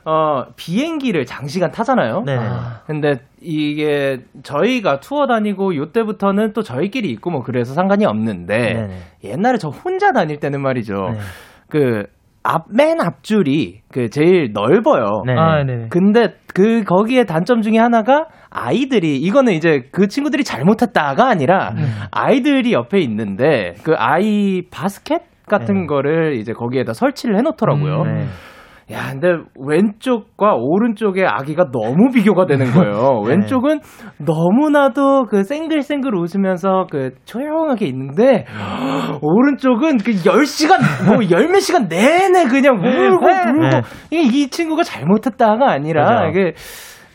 [0.04, 2.22] 어 비행기를 장시간 타잖아요.
[2.24, 2.38] 네네.
[2.40, 8.96] 아, 근데 이게 저희가 투어 다니고 요때부터는 또 저희끼리 있고 뭐 그래서 상관이 없는데 네네.
[9.24, 10.94] 옛날에 저 혼자 다닐 때는 말이죠.
[10.94, 11.18] 네.
[11.68, 15.22] 그 앞 맨 앞줄이 그 제일 넓어요.
[15.26, 15.34] 네.
[15.36, 15.88] 아, 네네.
[15.90, 21.84] 근데 그 거기에 단점 중에 하나가 아이들이 이거는 이제 그 친구들이 잘못했다가 아니라 음.
[22.10, 25.86] 아이들이 옆에 있는데 그 아이 바스켓 같은 네.
[25.86, 28.02] 거를 이제 거기에다 설치를 해놓더라고요.
[28.04, 28.14] 음.
[28.14, 28.24] 네.
[28.92, 33.22] 야, 근데 왼쪽과 오른쪽의 아기가 너무 비교가 되는 거예요.
[33.26, 33.30] 네.
[33.30, 33.80] 왼쪽은
[34.18, 38.46] 너무나도 그 쌩글쌩글 웃으면서 그 조용하게 있는데
[39.20, 40.78] 오른쪽은 그 10시간
[41.12, 43.82] 뭐열몇 시간 내내 그냥 울고 불고 네.
[44.10, 46.28] 이게 이 친구가 잘못했다가 아니라.
[46.28, 46.52] 이게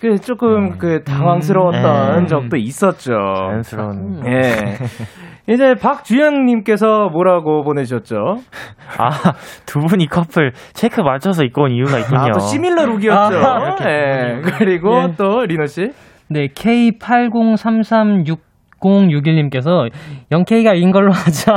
[0.02, 2.26] 그 조금 그 당황스러웠던 음.
[2.26, 3.12] 적도 있었죠.
[3.14, 4.78] 자연스러운 예.
[5.48, 8.38] 이제 박주영님께서 뭐라고 보내주셨죠?
[8.98, 9.10] 아,
[9.68, 12.20] 두 분이 커플 체크 맞춰서 입고 온 이유가 있군요.
[12.20, 13.38] 아, 또 시밀러 룩이었죠.
[13.38, 14.42] 아, 예.
[14.58, 15.14] 그리고 네.
[15.18, 15.92] 또 리노 씨.
[16.30, 16.48] 네,
[18.82, 19.90] K80336061님께서
[20.32, 21.54] 영케이가 인 걸로 하자.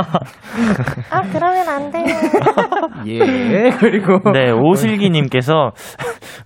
[1.11, 2.05] 아, 그러면 안 돼요.
[3.07, 3.71] 예.
[3.79, 5.71] 그리고 네, 오슬기님께서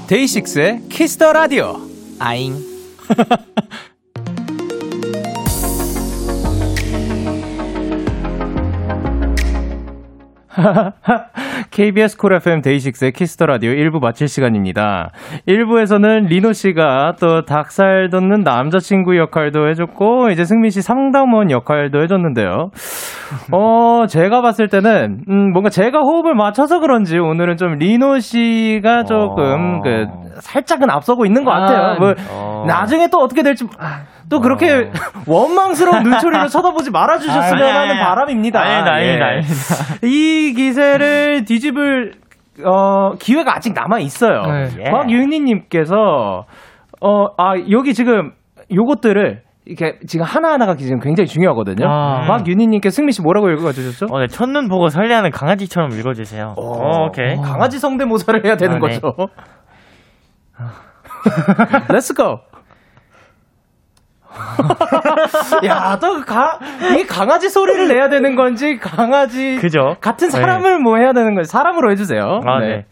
[0.08, 1.78] DAY6의 Kiss the Radio.
[2.20, 2.54] 아잉.
[11.72, 15.12] KBS 쿨 FM 데이식스의 키스터 라디오 1부 마칠 시간입니다.
[15.48, 22.70] 1부에서는 리노 씨가 또 닭살 돋는 남자친구 역할도 해줬고, 이제 승민 씨 상담원 역할도 해줬는데요.
[23.52, 29.80] 어, 제가 봤을 때는, 음, 뭔가 제가 호흡을 맞춰서 그런지 오늘은 좀 리노 씨가 조금,
[29.80, 29.82] 어.
[29.82, 31.98] 그, 살짝은 앞서고 있는 것 같아요.
[32.00, 32.64] 뭐, 어.
[32.68, 33.66] 나중에 또 어떻게 될지,
[34.30, 34.90] 또 그렇게
[35.28, 38.00] 원망스러운 눈초리로 쳐다보지 말아주셨으면 아니, 아니, 하는 아니.
[38.00, 38.60] 바람입니다.
[38.60, 40.08] 아닙니다, 아닙니다, 예.
[40.08, 42.14] 이 기세를 뒤집을
[42.64, 44.42] 어, 기회가 아직 남아 있어요.
[44.44, 44.70] 네.
[44.86, 44.90] 예.
[44.90, 46.46] 곽윤희님께서
[47.02, 48.32] 어, 아 여기 지금
[48.74, 51.88] 요것들을 이렇게 지금 하나하나가 지금 굉장히 중요하거든요.
[51.88, 52.22] 아.
[52.28, 54.14] 곽윤희님께 승민 씨 뭐라고 읽어주셨죠?
[54.14, 56.54] 어, 네, 첫눈 보고 설레하는 강아지처럼 읽어주세요.
[56.58, 57.36] 어, 오케이.
[57.38, 59.00] 강아지 성대모사를 해야 되는 아, 네.
[59.00, 59.14] 거죠.
[61.90, 62.40] Let's go.
[65.66, 66.60] 야, 또 가,
[67.00, 69.56] 이 강아지 소리를 내야 되는 건지, 강아지.
[69.58, 69.96] 그죠?
[70.02, 72.42] 같은 사람을 뭐 해야 되는 건지, 사람으로 해주세요.
[72.46, 72.86] 아, 네.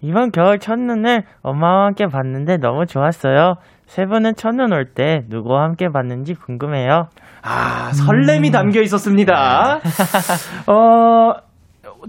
[0.00, 3.54] 이번 겨울 첫눈을 엄마와 함께 봤는데 너무 좋았어요.
[3.86, 7.08] 세 분은 첫눈 올 때 누구와 함께 봤는지 궁금해요.
[7.42, 9.78] 아, 설렘이 담겨 있었습니다.
[10.66, 11.32] 어,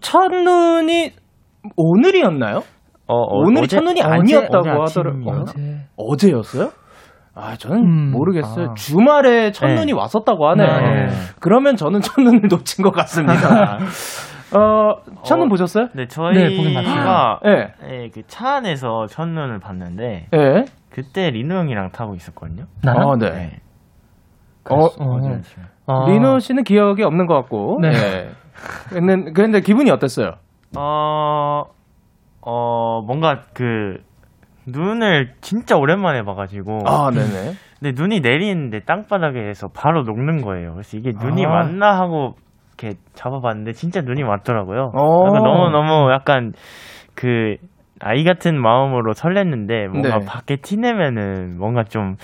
[0.01, 1.11] 첫눈이
[1.75, 2.63] 오늘이었나요?
[3.08, 5.41] 어, 어, 오늘이 어제- 첫눈이 어제- 아니었다고 어제 하더라고요.
[5.41, 5.76] 아침이요?
[5.98, 6.70] 어제 였어요?
[7.36, 8.12] 아, 저는 음.
[8.12, 8.72] 모르겠어요.
[8.72, 8.74] 아.
[8.74, 9.93] 주말에 첫눈이 네.
[9.93, 10.67] 왔었다고 하네요.
[10.67, 11.08] 네.
[11.39, 13.78] 그러면 저는 첫눈을 놓친 것 같습니다.
[14.56, 15.50] 어, 첫눈 어.
[15.50, 15.88] 보셨어요?
[15.93, 17.74] 네, 네, 보긴 저희가 예.
[17.86, 20.65] 네, 그 차 안에서 첫눈을 봤는데 예.
[20.89, 22.63] 그때 리노 형이랑 타고 있었거든요.
[22.82, 23.08] 나랑?
[23.08, 23.30] 어, 네.
[23.30, 23.60] 네.
[24.70, 25.65] 어, 어제 아침에.
[25.86, 26.06] 아.
[26.10, 27.80] 리노 씨는 기억이 없는 것 같고.
[27.82, 27.89] 네.
[27.89, 28.30] 예.
[28.89, 30.32] 근데, 근데 기분이 어땠어요?
[30.78, 31.63] 어,
[32.49, 33.97] 어, 뭔가 그,
[34.65, 36.79] 눈을 진짜 오랜만에 봐가지고.
[36.86, 37.53] 아, 네네.
[37.79, 40.73] 근데 눈이 내리는데 땅바닥에서 바로 녹는 거예요.
[40.73, 41.49] 그래서 이게 눈이 아.
[41.49, 42.36] 맞나 하고
[42.79, 44.91] 이렇게 잡아봤는데 진짜 눈이 맞더라고요.
[44.93, 45.25] 오.
[45.27, 46.53] 약간 너무 너무 약간
[47.15, 47.55] 그,
[47.99, 50.25] 아이 같은 마음으로 설렜는데 뭔가 네.
[50.25, 52.15] 밖에 티내면은 뭔가 좀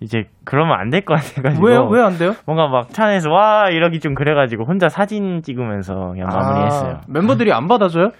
[0.00, 1.86] 이제 그러면 안 될 것 같아가지고 왜요?
[1.88, 2.32] 왜 안 돼요?
[2.46, 6.92] 뭔가 막차 안에서 와 이러기 좀 그래가지고 혼자 사진 찍으면서 그냥 마무리했어요.
[6.92, 8.10] 아, 멤버들이 안 받아줘요?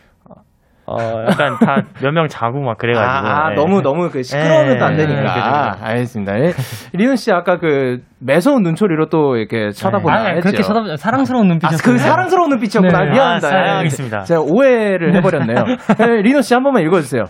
[0.87, 0.96] 어,
[1.29, 3.29] 약간 다 몇 명 자고 막 그래가지고.
[3.29, 3.55] 아, 아, 네.
[3.57, 5.22] 너무 너무 그 시끄러우면 또안 네, 되니까.
[5.22, 6.38] 네, 그죠, 알겠습니다.
[6.40, 6.53] 예.
[6.92, 10.40] 리은 씨 아까 그 매서운 눈초리로 또 이렇게 쳐다보나 아, 했죠.
[10.42, 11.92] 그렇게 쳐다 사랑스러운 아, 눈빛이었어요.
[11.92, 13.05] 그 사랑스러운 눈빛이었구나.
[13.05, 13.11] 네.
[13.11, 13.49] 미안합니다.
[13.49, 14.20] 아, 사랑하겠습니다.
[14.22, 15.64] 제가 오해를 해버렸네요.
[15.99, 17.25] 네, 리노 씨 한 번만 읽어주세요.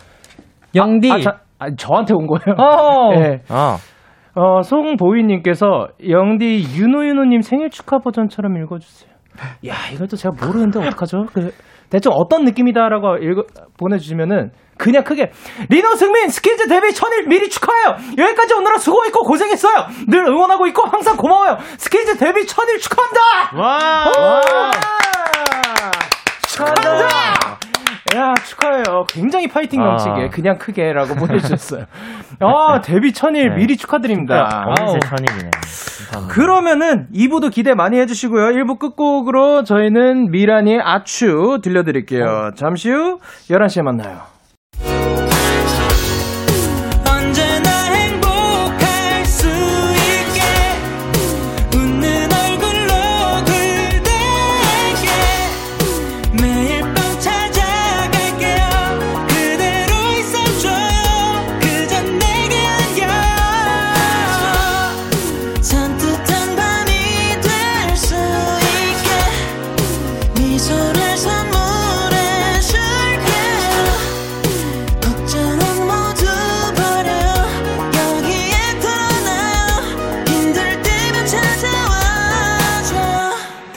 [0.74, 1.10] 영디.
[1.12, 2.54] 아, 자, 아, 저한테 온 거예요?
[2.58, 3.14] 어.
[3.18, 3.40] 네.
[3.48, 3.76] 어.
[4.38, 9.10] 어, 송보희님께서 영디 윤호윤호님 생일 축하 버전처럼 읽어주세요.
[9.68, 11.24] 야, 이걸 또 제가 모르는데 어떡하죠?
[11.32, 11.52] 그,
[11.90, 13.44] 대충 어떤 느낌이다라고 읽어,
[13.78, 15.30] 보내주시면은 그냥 크게
[15.70, 17.96] 리노 승민 스키즈 데뷔 천일 미리 축하해요.
[18.18, 19.86] 여기까지 오느라 수고했고 고생했어요.
[20.08, 21.58] 늘 응원하고 있고 항상 고마워요.
[21.78, 23.20] 스키즈 데뷔 천일 축하합니다.
[23.56, 24.12] 와!
[24.18, 24.70] 와!
[26.48, 27.65] 축하한다.
[28.14, 29.04] 야 축하해요.
[29.08, 29.86] 굉장히 파이팅 아.
[29.86, 31.84] 넘치게 그냥 크게라고 보내주셨어요.
[32.40, 33.56] 아 데뷔 천일 네.
[33.56, 34.64] 미리 축하드립니다.
[34.68, 34.98] 어느새.
[35.00, 35.50] 감사합니다.
[36.28, 38.46] 그러면은 2부도 기대 많이 해주시고요.
[38.50, 42.52] 1부 끝곡으로 저희는 미라니의 아추 들려드릴게요.
[42.56, 43.18] 잠시 후
[43.50, 44.35] 11시에 만나요.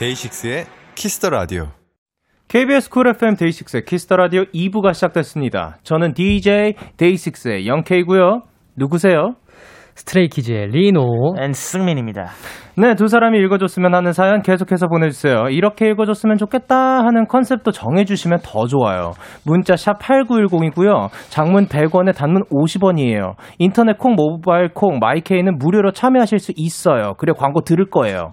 [0.00, 1.66] DAY6의 Kiss the Radio.
[2.48, 5.76] KBS 쿨 FM 데이식스의 키스터 라디오 2부가 시작됐습니다.
[5.82, 8.40] 저는 DJ DAY6의 Young K고요.
[8.78, 9.34] 누구세요?
[9.96, 11.34] Stray Kids의 리노.
[11.42, 12.28] and 승민입니다.
[12.78, 15.50] 네, 두 사람이 읽어줬으면 하는 사연 계속해서 보내주세요.
[15.50, 19.10] 이렇게 읽어줬으면 좋겠다 하는 컨셉도 정해주시면 더 좋아요.
[19.44, 21.10] 문자 샵 8910이고요.
[21.28, 23.34] 장문 100원에 단문 50원이에요.
[23.58, 27.12] 인터넷 콩, 모바일 콩, my K는 무료로 참여하실 수 있어요.
[27.18, 28.32] 그리고 광고 들을 거예요.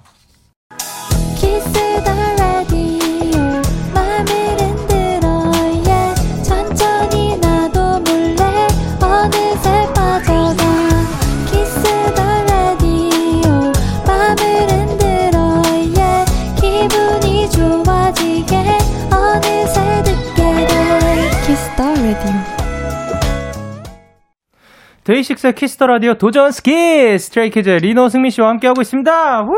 [25.07, 29.43] DAY6의 Kiss the Radio 도전 스키 Stray Kids 리노 승민 씨와 함께하고 있습니다.
[29.43, 29.55] 후!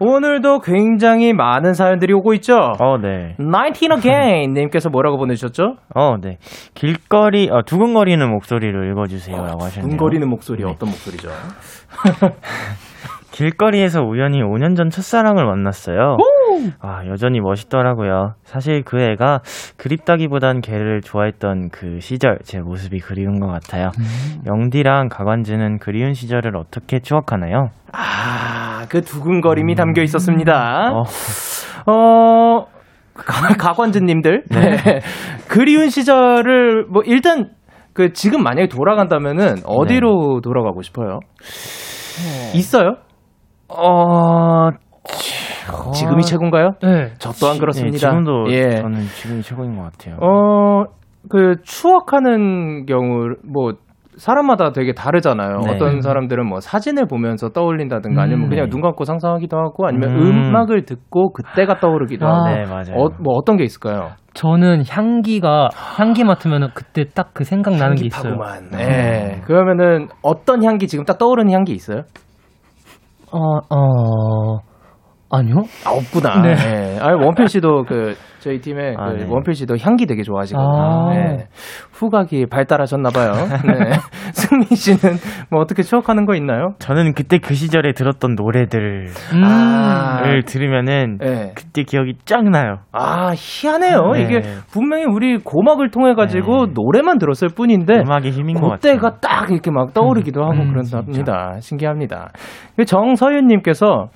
[0.00, 2.54] 오늘 오늘도 굉장히 많은 사연들이 오고 있죠.
[2.80, 3.36] 어, 네.
[3.38, 5.76] 19 again 님께서 뭐라고 보내주셨죠?
[5.94, 6.38] 어, 네.
[6.74, 9.90] 길거리, 어, 두근거리는 목소리로 읽어주세요라고 하셨네요.
[9.90, 11.28] 두근거리는 목소리 어떤 목소리죠?
[13.30, 16.16] 길거리에서 우연히 5년 전 첫사랑을 만났어요.
[16.80, 18.34] 아, 여전히 멋있더라고요.
[18.44, 19.40] 사실 그 애가
[19.76, 23.90] 그립다기보단 걔를 좋아했던 그 시절, 제 모습이 그리운 것 같아요.
[24.46, 27.68] 영디랑 가관즈는 그리운 시절을 어떻게 추억하나요?
[27.92, 30.90] 아, 그 두근거림이 담겨 있었습니다.
[30.92, 31.02] 어,
[31.90, 32.66] 어,
[33.14, 34.44] 가- 가관즈님들.
[34.50, 35.00] 네.
[35.48, 37.50] 그리운 시절을, 뭐, 일단,
[37.92, 41.20] 그, 지금 만약에 돌아간다면은, 어디로 돌아가고 싶어요?
[42.54, 42.96] 있어요?
[43.68, 44.70] 어,
[45.94, 46.72] 지금이 최고인가요?
[46.82, 47.12] 네.
[47.18, 47.98] 저 또한 네, 그렇습니다.
[47.98, 48.76] 지금도 예.
[48.76, 50.16] 저는 지금이 최고인 것 같아요.
[50.20, 50.84] 어,
[51.28, 53.72] 그, 추억하는 경우, 뭐,
[54.16, 55.58] 사람마다 되게 다르잖아요.
[55.64, 55.72] 네.
[55.72, 58.70] 어떤 사람들은 뭐 사진을 보면서 떠올린다든가 아니면 음, 그냥 네.
[58.70, 60.50] 눈 감고 상상하기도 하고 아니면 음.
[60.50, 60.56] 음.
[60.56, 62.44] 악을 듣고 그때가 떠오르기도 아.
[62.44, 62.54] 하고.
[62.54, 62.94] 네, 맞아요.
[62.96, 64.10] 어, 뭐 어떤 게 있을까요?
[64.34, 68.36] 저는 향기가 향기 맡으면 그때 딱 그 생각 나는 게 있어요.
[68.70, 69.40] 네.
[69.46, 72.02] 그러면은 어떤 향기 지금 딱 떠오르는 향기 있어요?
[73.32, 74.58] 어, 어,
[75.36, 75.56] 아니요?
[75.84, 76.40] 아, 없구나.
[76.42, 76.54] 네.
[76.54, 76.98] 네.
[77.00, 79.26] 아니, 원필 씨도 그, 저희 팀에 아, 그 네.
[79.26, 80.70] 원필 씨도 향기 되게 좋아하시거든요.
[80.70, 81.14] 아.
[81.14, 81.46] 네.
[81.92, 83.32] 후각이 발달하셨나 봐요.
[83.64, 83.96] 네.
[84.32, 85.16] 승민 씨는
[85.50, 86.74] 뭐 어떻게 추억하는 거 있나요?
[86.78, 89.44] 저는 그때 그 시절에 들었던 노래들을 음.
[89.44, 90.22] 아.
[90.46, 91.52] 들으면은 네.
[91.54, 92.80] 그때 기억이 쫙 나요.
[92.92, 94.12] 아, 희한해요.
[94.12, 94.22] 네.
[94.22, 96.72] 이게 분명히 우리 고막을 통해 가지고 네.
[96.74, 98.00] 노래만 들었을 뿐인데.
[98.00, 98.96] 음악의 힘인 것 같아요.
[98.96, 101.60] 그때가 딱 이렇게 막 떠오르기도 하고 음, 그런답니다.
[101.60, 102.32] 신기합니다.
[102.86, 104.08] 정서윤 님께서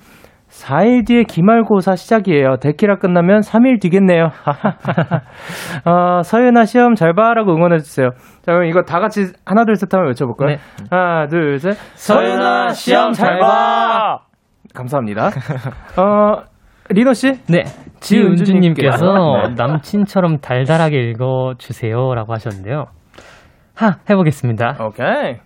[0.59, 2.57] 4일 뒤에 기말고사 시작이에요.
[2.57, 4.29] 데키라 끝나면 3일 뒤겠네요.
[5.85, 8.09] 어, 서윤아 시험 잘 봐라고 응원해주세요.
[8.41, 10.49] 자, 그럼 이거 다 같이 하나, 둘, 셋 하면 외쳐볼까요?
[10.49, 10.57] 네.
[10.89, 11.73] 하나, 둘, 셋.
[11.95, 14.19] 서윤아, 시험 잘 봐!
[14.73, 15.29] 감사합니다.
[15.97, 16.43] 어,
[16.89, 17.33] 리노 씨?
[17.47, 17.63] 네.
[17.99, 19.53] 지은주님께서.
[19.55, 22.85] 남친처럼 달달하게 읽어주세요라고 하셨는데요.
[23.75, 24.77] 하 해보겠습니다.
[24.81, 25.37] 오케이.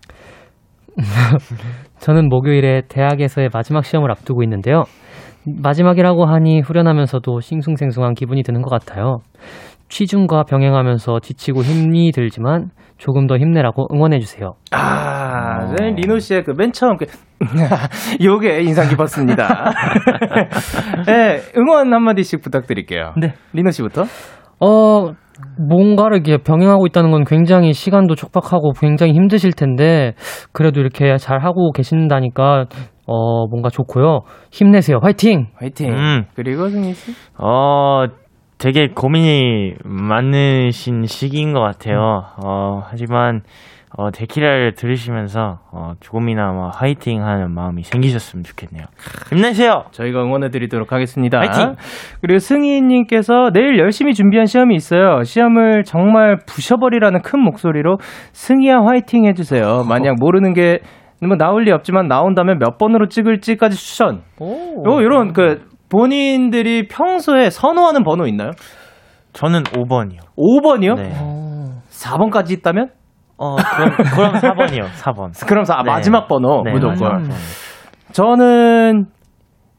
[2.00, 4.84] 저는 목요일에 대학에서의 마지막 시험을 앞두고 있는데요.
[5.46, 9.20] 마지막이라고 하니 후련하면서도 싱숭생숭한 기분이 드는 것 같아요.
[9.90, 14.54] 취중과 병행하면서 지치고 힘이 들지만 조금 더 힘내라고 응원해주세요.
[14.72, 17.06] 아, 네, 리노 씨의 그 맨 처음 그
[18.24, 19.72] 요게 인상 깊었습니다.
[21.06, 23.14] 네, 응원 한마디씩 부탁드릴게요.
[23.18, 23.34] 네.
[23.52, 24.04] 리노 씨부터.
[24.62, 25.12] 어,
[25.60, 30.14] 뭔가를 이렇게 병행하고 있다는 건 굉장히 시간도 촉박하고 굉장히 힘드실 텐데,
[30.54, 32.66] 그래도 이렇게 잘 하고 계신다니까,
[33.06, 34.22] 어, 뭔가 좋고요.
[34.52, 35.00] 힘내세요.
[35.02, 35.48] 화이팅!
[35.58, 35.92] 화이팅.
[35.94, 36.26] 음.
[36.36, 37.12] 그리고 승희 씨.
[37.38, 38.06] 어,
[38.58, 42.22] 되게 고민이 많으신 시기인 것 같아요.
[42.44, 43.42] 어, 하지만,
[43.98, 48.86] 어, 데키라를 들으시면서, 어, 조금이나 마 화이팅 하는 마음이 생기셨으면 좋겠네요.
[49.30, 49.84] 힘내세요!
[49.92, 51.40] 저희가 응원해드리도록 하겠습니다.
[51.40, 51.76] 화이팅!
[52.22, 55.24] 그리고 승희님께서 내일 열심히 준비한 시험이 있어요.
[55.24, 57.98] 시험을 정말 부셔버리라는 큰 목소리로
[58.32, 59.84] 승희야 화이팅 해주세요.
[59.88, 60.80] 만약 모르는 게
[61.28, 64.22] 뭐 나올 리 없지만 나온다면 몇 번으로 찍을지까지 추천.
[64.42, 68.52] 요 이런 그 본인들이 평소에 선호하는 번호 있나요?
[69.34, 70.20] 저는 5번이요.
[70.38, 70.96] 5번이요?
[70.96, 71.14] 네.
[71.90, 72.90] 4번까지 있다면?
[73.38, 74.86] 어, 그럼, 그럼 4번이요.
[74.92, 75.32] 4번.
[75.48, 75.90] 그럼 사, 네.
[75.92, 77.30] 마지막 번호 네, 무조건.
[78.12, 79.06] 저는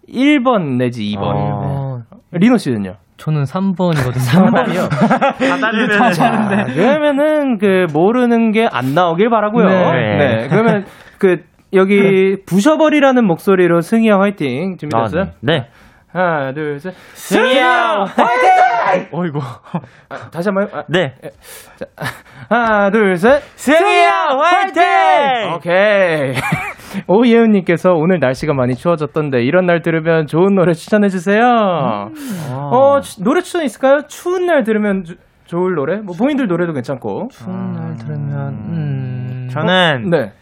[0.09, 1.23] 1번 내지 2번.
[1.23, 1.99] 어,
[2.33, 2.95] 리노 씨는요?
[3.17, 4.51] 저는 3번이거든요.
[4.51, 4.91] 3번이요.
[4.91, 9.67] 다 다르면 자, 그러면은 그 모르는 게 안 나오길 바라고요.
[9.67, 10.17] 네.
[10.17, 10.49] 네.
[10.49, 10.85] 그러면
[11.19, 15.25] 그 여기 부셔버리라는 목소리로 승희 형 화이팅 아, 준비됐어요?
[15.41, 15.53] 네.
[15.59, 15.69] 네.
[16.13, 16.95] 하나, 둘, 셋.
[17.15, 19.09] 승희 형 화이팅!
[19.11, 19.41] 어이구.
[20.09, 21.15] 아, 다시 한번 아, 네.
[22.49, 23.43] 하나, 둘, 셋.
[23.57, 24.83] 승희 형 화이팅!
[25.57, 26.35] 오케이.
[27.09, 31.43] 오예은님께서 오늘 날씨가 많이 추워졌던데 이런 날 들으면 좋은 노래 추천해 주세요.
[32.53, 34.03] 어 추- 노래 추천 있을까요?
[34.07, 35.97] 추운 날 들으면 주- 좋을 노래?
[35.97, 37.29] 뭐 본인들 노래도 괜찮고.
[37.33, 39.49] 추운 날 들으면, 음.
[39.51, 40.33] 저는, 네.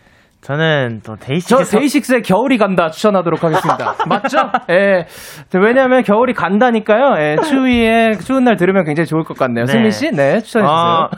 [0.43, 3.95] 저는 또저 데이식스 데이식스의 겨울이 간다 추천하도록 하겠습니다.
[4.09, 4.39] 맞죠?
[4.71, 5.07] 예.
[5.55, 7.15] 왜냐하면 겨울이 간다니까요.
[7.19, 7.37] 예.
[7.45, 9.67] 추위에 추운 날 들으면 굉장히 좋을 것 같네요.
[9.67, 9.73] 네.
[9.73, 10.67] 승민 씨, 네 추천해 주세요.
[10.67, 11.09] 어,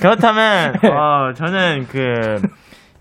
[0.00, 2.42] 그렇다면 어, 저는 그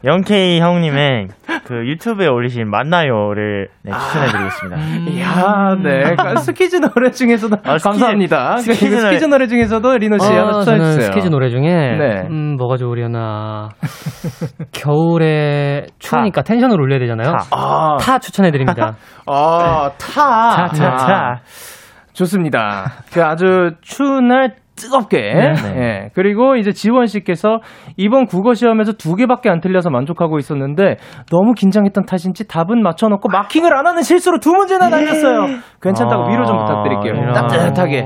[0.05, 1.27] Young K 형님의
[1.65, 5.11] 그 유튜브에 올리신 만나요를 네, 추천해드리겠습니다.
[5.11, 6.15] 이야, 네.
[6.15, 8.55] 그 스키즈 노래 중에서도 아, 스키즈- 감사합니다.
[8.55, 11.05] 그 스키즈 노래- 스키즈 노래 중에서도 리노 씨 하나 어, 추천해 저는 주세요.
[11.11, 12.27] 스키즈 노래 중에 네.
[12.29, 13.69] 음 뭐가 좋으려나
[14.73, 17.31] 겨울에 추우니까 텐션을 올려야 되잖아요.
[17.37, 17.45] 타.
[17.51, 18.95] 아, 타 추천해 드립니다.
[19.25, 20.67] 아, 타.
[20.67, 21.35] 차, 차, 차.
[22.13, 22.91] 좋습니다.
[23.13, 25.17] 그 아주 추운 날 뜨겁게.
[25.33, 25.53] 네.
[25.77, 26.09] 예.
[26.15, 27.59] 그리고 이제 지원 씨께서
[27.97, 30.97] 이번 국어 시험에서 두 개밖에 안 틀려서 만족하고 있었는데
[31.31, 35.45] 너무 긴장했던 탓인지 답은 맞춰놓고 마킹을 안 하는 실수로 두 문제나 날렸어요.
[35.81, 37.13] 괜찮다고 아, 위로 좀 부탁드릴게요.
[37.13, 37.33] 이런.
[37.33, 38.03] 따뜻하게,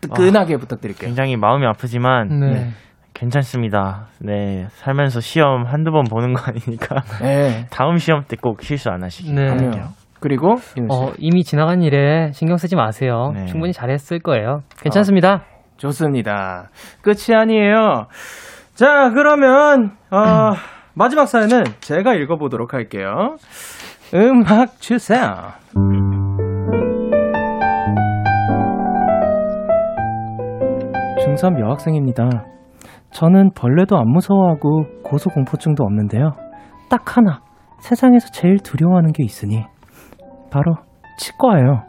[0.00, 1.06] 뜨끈하게 부탁드릴게요.
[1.08, 2.68] 굉장히 마음이 아프지만 네.
[3.14, 4.06] 괜찮습니다.
[4.20, 7.66] 네, 살면서 시험 한두 번 보는 거 아니니까 네.
[7.72, 9.46] 다음 시험 때 꼭 실수 안 하시길 네.
[9.46, 9.84] 바랄게요.
[10.20, 10.88] 그리고 윤 씨.
[10.90, 13.32] 어, 이미 지나간 일에 신경 쓰지 마세요.
[13.34, 13.46] 네.
[13.46, 14.60] 충분히 잘했을 거예요.
[14.82, 15.44] 괜찮습니다.
[15.80, 16.68] 좋습니다.
[17.02, 18.06] 끝이 아니에요.
[18.74, 20.52] 자, 그러면 어,
[20.94, 23.36] 마지막 사연은 제가 읽어보도록 할게요.
[24.14, 25.20] 음악 주세요.
[31.24, 32.28] 중3 여학생입니다.
[33.12, 36.32] 저는 벌레도 안 무서워하고 고소공포증도 없는데요.
[36.88, 37.40] 딱 하나,
[37.80, 39.64] 세상에서 제일 두려워하는 게 있으니
[40.50, 40.74] 바로
[41.18, 41.84] 치과예요.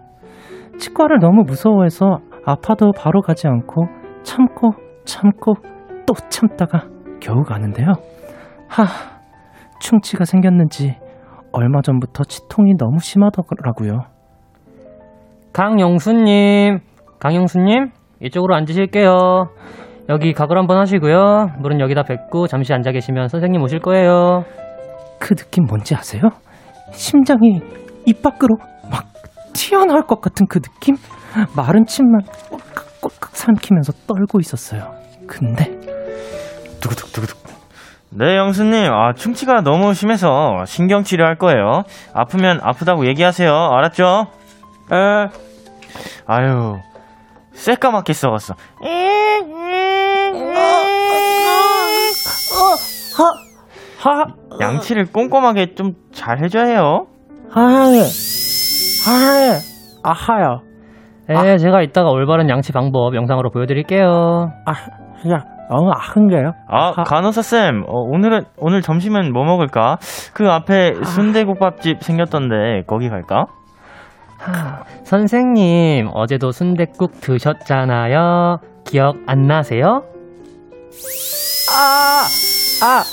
[0.80, 3.86] 치과를 너무 무서워해서 아파도 바로 가지 않고
[4.24, 4.72] 참고
[5.06, 5.56] 참고
[6.06, 6.88] 또 참다가
[7.20, 7.88] 겨우 가는데요.
[8.68, 8.86] 하,
[9.80, 10.98] 충치가 생겼는지
[11.52, 14.06] 얼마 전부터 치통이 너무 심하더라고요.
[15.54, 16.80] 강영수님,
[17.20, 19.50] 강영수님, 이쪽으로 앉으실게요.
[20.10, 21.48] 여기 각을 한번 하시고요.
[21.60, 24.44] 물은 여기다 뱉고 잠시 앉아 계시면 선생님 오실 거예요.
[25.20, 26.24] 그 느낌 뭔지 아세요?
[26.92, 27.62] 심장이
[28.06, 28.56] 입 밖으로
[28.90, 29.06] 막
[29.54, 30.96] 튀어나올 것 같은 그 느낌?
[31.56, 34.94] 마른 침만 꼴깍꼴깍 삼키면서 떨고 있었어요.
[35.28, 35.80] 근데
[38.14, 38.92] 네, 영수님.
[38.92, 41.84] 아, 충치가 너무 심해서 신경 치료할 거예요.
[42.14, 43.50] 아프면 아프다고 얘기하세요.
[43.54, 44.28] 알았죠?
[44.92, 45.28] 에,
[46.28, 46.76] 아유,
[47.54, 48.56] 새까맣게 썩었어.
[54.00, 54.26] 하,
[54.60, 57.08] 양치를 꼼꼼하게 좀 잘 해줘야 해요.
[57.50, 58.00] 하해,
[59.06, 59.58] 하해,
[60.04, 60.60] 아하
[61.34, 61.42] 요.
[61.42, 64.52] 네, 제가 이따가 올바른 양치 방법 영상으로 보여드릴게요.
[64.66, 64.72] 아,
[65.32, 66.54] 야, 너무 아픈 게요?
[66.68, 69.98] 아, 간호사 쌤, 어, 오늘은 오늘 점심은 뭐 먹을까?
[70.34, 73.46] 그 앞에 순대국밥집 생겼던데 거기 갈까?
[75.04, 78.58] 선생님, 어제도 순댓국 드셨잖아요.
[78.86, 80.04] 기억 안 나세요?
[81.72, 82.26] 아,
[82.84, 83.04] 아,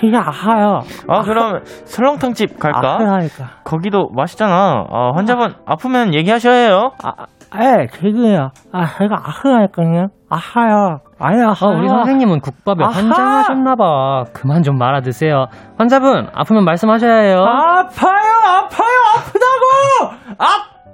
[0.00, 0.82] 진짜 아파요.
[1.08, 2.94] 아, 그럼 설렁탕 집 갈까?
[2.94, 3.44] 아프다니까.
[3.64, 4.84] 거기도 맛있잖아.
[4.90, 6.92] 아, 환자분 아프면 얘기하셔야 해요.
[7.02, 7.12] 아,
[7.56, 8.50] 에, 지금요.
[8.72, 10.08] 아, 제가 아프다니까요.
[10.28, 10.98] 아파요.
[11.18, 11.54] 아니, 아.
[11.76, 12.92] 우리 선생님은 국밥에 아하!
[12.92, 14.24] 환장하셨나봐.
[14.32, 15.46] 그만 좀 말아 드세요.
[15.78, 17.38] 환자분, 아프면 말씀하셔야 해요.
[17.44, 20.14] 아파요, 아파요, 아프다고!
[20.38, 20.46] 아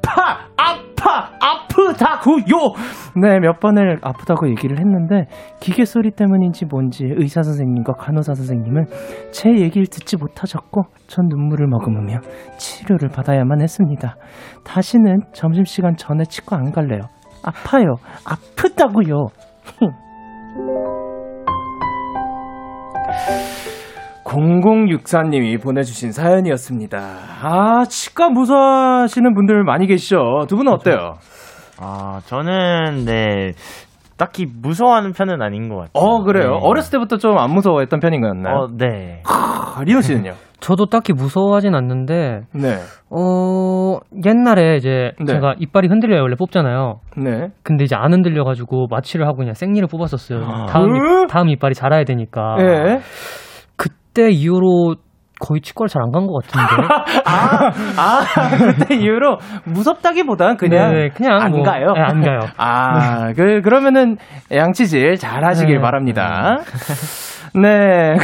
[0.06, 2.74] 파, 아파, 아프다고요!
[3.20, 5.26] 네, 몇 번을 아프다고 얘기를 했는데,
[5.60, 8.84] 기계 소리 때문인지 뭔지 의사 선생님과 간호사 선생님은
[9.32, 12.20] 제 얘기를 듣지 못하셨고, 전 눈물을 머금으며
[12.56, 14.16] 치료를 받아야만 했습니다.
[14.64, 17.00] 다시는 점심시간 전에 치과 안 갈래요.
[17.44, 19.26] 아파요, 아프다고요.
[24.26, 26.98] 0064님이 보내주신 사연이었습니다.
[27.42, 30.46] 아, 치과 무서워하시는 분들 많이 계시죠?
[30.48, 31.14] 두 분은 어때요?
[31.80, 33.52] 아, 저는 네.
[34.18, 35.92] 딱히 무서워하는 편은 아닌 것 같아요.
[35.92, 36.52] 어, 그래요?
[36.52, 36.58] 네.
[36.62, 38.54] 어렸을 때부터 좀 안 무서워했던 편인 거였나요?
[38.56, 39.22] 어, 네.
[39.28, 40.32] 아, 리노 씨는요?
[40.58, 42.78] 저도 딱히 무서워하진 않는데, 네.
[43.10, 45.34] 어, 옛날에 이제 네.
[45.34, 46.22] 제가 이빨이 흔들려요.
[46.22, 47.00] 원래 뽑잖아요.
[47.18, 47.48] 네.
[47.62, 50.66] 근데 이제 안 흔들려가지고 마취를 하고 그냥 생리를 뽑았었어요.
[50.70, 50.96] 다음, 으?
[50.96, 52.56] 이, 다음 이빨이 자라야 되니까.
[52.60, 52.98] 예.
[53.76, 54.96] 그때 이후로
[55.38, 56.88] 거의 치과를 잘 안 간 것 같은데.
[57.26, 58.24] 아, 아,
[58.56, 61.92] 그때 이후로 무섭다기보단 그냥, 네, 그냥 안 뭐, 가요.
[61.92, 62.40] 네, 안 가요.
[62.56, 64.16] 아, 그, 그러면은
[64.50, 65.80] 양치질 잘 하시길 네.
[65.82, 66.56] 바랍니다.
[67.54, 68.16] 네.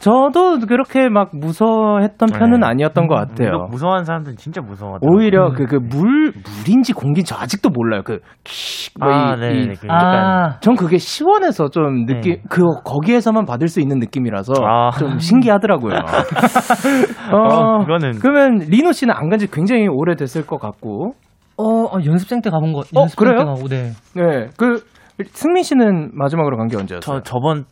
[0.00, 2.66] 저도 그렇게 막 무서워했던 편은 네.
[2.66, 3.48] 아니었던 것 같아요.
[3.48, 5.14] 유독 무서워하는 사람들은 진짜 무서워하더라고요.
[5.14, 8.00] 오히려 그, 그 물, 물인지 공기인지 저 아직도 몰라요.
[8.02, 9.74] 그, 키, 뭐 아, 이, 네, 이- 네.
[9.78, 12.42] 그 아, 전 그게 시원해서 좀 느낌, 네.
[12.48, 14.90] 그, 거기에서만 받을 수 있는 느낌이라서 아.
[14.98, 15.92] 좀 신기하더라고요.
[17.32, 21.12] 어, 어, 그거는- 그러면 리노 씨는 안 간지 굉장히 오래 됐을 것 같고,
[21.58, 22.78] 어, 어, 연습생 때 가본 거.
[22.80, 23.38] 어, 연습생 그래요?
[23.40, 23.90] 때 가고, 네.
[24.14, 24.46] 네.
[24.56, 24.82] 그,
[25.26, 27.20] 승민 씨는 마지막으로 간 게 언제였어요?
[27.20, 27.64] 저 저번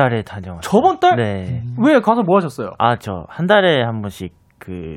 [0.00, 0.60] 달에 다녀왔어요.
[0.62, 1.16] 저번 달?
[1.16, 1.62] 네.
[1.78, 2.70] 왜 가서 뭐 하셨어요?
[2.78, 4.96] 아, 저 한 달에 한 번씩 그,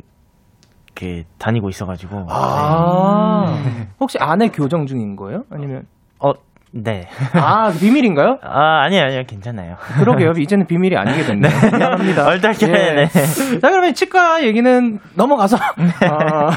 [0.95, 2.27] 그 다니고 있어가지고.
[2.29, 3.45] 아,
[3.99, 5.43] 혹시 아내 교정 중인 거예요?
[5.51, 5.83] 아니면,
[6.19, 6.31] 어,
[6.71, 7.07] 네.
[7.33, 8.37] 아, 비밀인가요?
[8.43, 9.23] 아, 아니에요, 아니에요.
[9.27, 9.75] 괜찮아요.
[9.99, 10.31] 그러게요.
[10.39, 11.51] 이제는 비밀이 아니게 됐네요.
[11.77, 12.25] 미안합니다.
[12.27, 12.95] 얼떨결에, 예.
[12.95, 13.05] 네.
[13.59, 16.49] 자, 그러면 치과 얘기는 넘어가서, 아,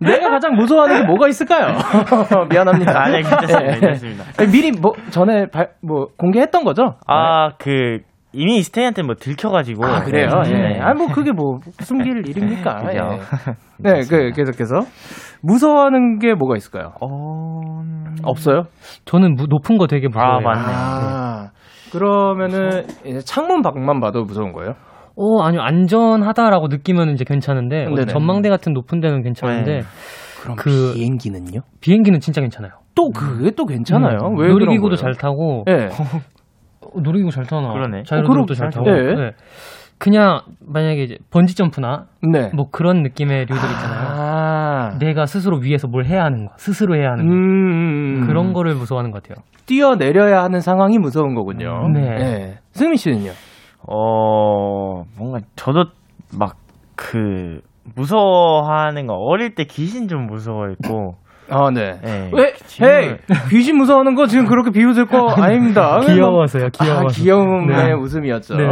[0.00, 1.76] 내가 가장 무서워하는 게 뭐가 있을까요?
[2.50, 3.00] 미안합니다.
[3.02, 3.62] 아니, 괜찮습니다.
[3.62, 3.70] 예.
[3.80, 4.24] 괜찮습니다.
[4.50, 6.94] 미리 뭐, 전에 발, 뭐, 공개했던 거죠?
[7.06, 7.98] 아, 그,
[8.32, 9.84] 이미 스테이한테 뭐 들켜가지고.
[9.86, 10.28] 아, 그래요?
[10.44, 10.76] 네.
[10.76, 10.80] 예.
[10.80, 12.76] 아, 뭐, 그게 뭐, 숨길 일입니까?
[12.84, 12.98] 그죠.
[12.98, 13.52] 예.
[13.78, 14.80] 네, 그, 계속해서.
[15.42, 16.92] 무서워하는 게 뭐가 있을까요?
[17.00, 17.82] 어...
[18.22, 18.62] 없어요?
[19.04, 20.36] 저는 무- 높은 거 되게 무서워요.
[20.36, 20.62] 아, 맞네.
[20.66, 21.48] 아,
[21.92, 24.72] 그러면은, 이제 창문 밖만 봐도 무서운 거예요?
[25.16, 25.60] 어, 아니요.
[25.62, 28.06] 안전하다라고 느끼면 이제 괜찮은데 네네.
[28.06, 29.82] 전망대 같은 높은 데는 괜찮은데 네.
[30.42, 31.60] 그럼 그- 비행기는요?
[31.80, 32.72] 비행기는 진짜 괜찮아요.
[32.94, 34.18] 또 그게 또 괜찮아요?
[34.28, 35.64] 음, 왜 놀이기구도 잘 타고.
[35.66, 37.72] 어, 놀이기구 잘 타나?
[37.72, 38.02] 그러네.
[38.04, 38.98] 자유로도 어, 잘 그럼- 타고.
[38.98, 39.14] 예.
[39.14, 39.30] 네.
[39.98, 42.50] 그냥 만약에 이제 번지 점프나 네.
[42.54, 44.08] 뭐 그런 느낌의 류들 있잖아요.
[44.10, 44.98] 아.
[44.98, 47.32] 내가 스스로 위에서 뭘 해야 하는 거, 스스로 해야 하는 거.
[47.32, 49.42] 음, 그런 거를 무서워하는 것 같아요.
[49.66, 51.88] 뛰어 내려야 하는 상황이 무서운 거군요.
[51.92, 52.00] 네.
[52.20, 52.58] 예.
[52.72, 53.30] 승민 씨는요?
[53.88, 55.86] 어, 뭔가 저도
[56.36, 56.56] 막
[56.96, 57.60] 그
[57.96, 61.16] 무서워하는 거 어릴 때 귀신 좀 무서워했고.
[61.50, 61.98] 아, 네.
[62.00, 62.30] 네.
[62.32, 62.54] 왜?
[62.80, 63.16] 헤이!
[63.50, 65.98] 귀신 무서워하는 거 지금 그렇게 비웃을 거 아닙니다.
[66.00, 67.06] 귀여워서요, 귀여워서.
[67.06, 67.92] 아, 귀여움의 네.
[67.92, 68.56] 웃음이었죠.
[68.56, 68.64] 네.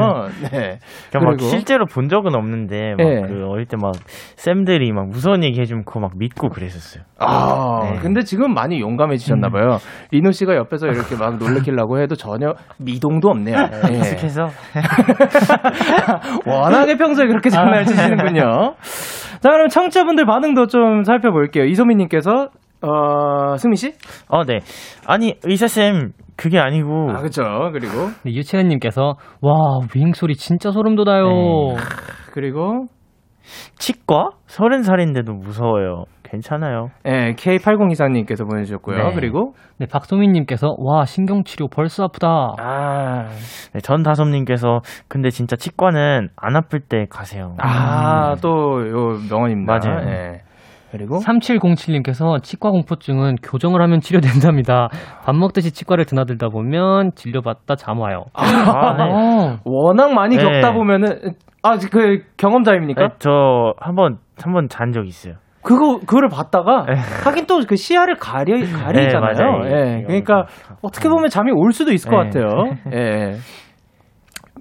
[0.50, 0.78] 네.
[1.10, 3.22] 그러니까 막 실제로 본 적은 없는데 막 네.
[3.28, 3.92] 그 어릴 때 막
[4.36, 7.02] 쌤들이 막 무서운 얘기 해주면 그거 막 믿고 그랬었어요.
[7.26, 7.98] 아, 네.
[8.00, 9.78] 근데 지금 많이 용감해지셨나 봐요.
[10.10, 13.56] 리노 씨가 옆에서 이렇게 막 놀래키려고 해도 전혀 미동도 없네요.
[13.92, 13.96] 예.
[13.96, 14.48] 익숙해서
[16.46, 18.74] 워낙에 평소에 그렇게 장난을 치시는군요.
[19.40, 21.64] 자, 그럼 청취자분들 반응도 좀 살펴볼게요.
[21.64, 22.48] 이소민 님께서,
[22.82, 23.92] 어, 승민 씨?
[24.28, 24.58] 어, 네.
[25.06, 27.42] 아니 의사 쌤 그게 아니고 아, 그쵸.
[27.72, 29.52] 그리고, 네, 유채연님께서 와
[29.94, 31.24] 윙 소리 진짜 소름 돋아요.
[31.24, 31.76] 네.
[32.32, 32.86] 그리고,
[33.76, 36.04] 치과 서른 살인데도 무서워요.
[36.32, 36.88] 괜찮아요.
[37.06, 38.96] 예, K8024님께서 보내주셨고요.
[38.96, 39.14] 네.
[39.14, 42.54] 그리고, 네, 박소민님께서 와 신경치료 벌써 아프다.
[42.58, 43.26] 아,
[43.74, 47.54] 네, 전다솜님께서 근데 진짜 치과는 안 아플 때 가세요.
[47.58, 49.78] 아, 또, 요 명언입니다.
[49.78, 50.08] 맞아요.
[50.08, 50.40] 예.
[50.90, 54.88] 그리고, 3707님께서 치과 공포증은 교정을 하면 치료된답니다.
[55.24, 58.24] 밥 먹듯이 치과를 드나들다 보면 진료받다 잠 와요.
[58.34, 59.04] 아, 네.
[59.04, 60.42] 어, 워낙 많이 네.
[60.42, 63.00] 겪다 보면은, 아, 그, 경험자입니까?
[63.08, 65.34] 네, 저 한번 한번 잔 적 있어요.
[65.62, 66.86] 그거 그거를 봤다가
[67.24, 69.20] 하긴 또 그 시야를 가려 가리잖아요.
[69.20, 69.64] 맞아요.
[69.66, 70.02] 예.
[70.02, 70.46] 그러니까
[70.82, 72.30] 어떻게 보면 잠이 올 수도 있을 것 네.
[72.30, 72.74] 같아요.
[72.92, 73.36] 예.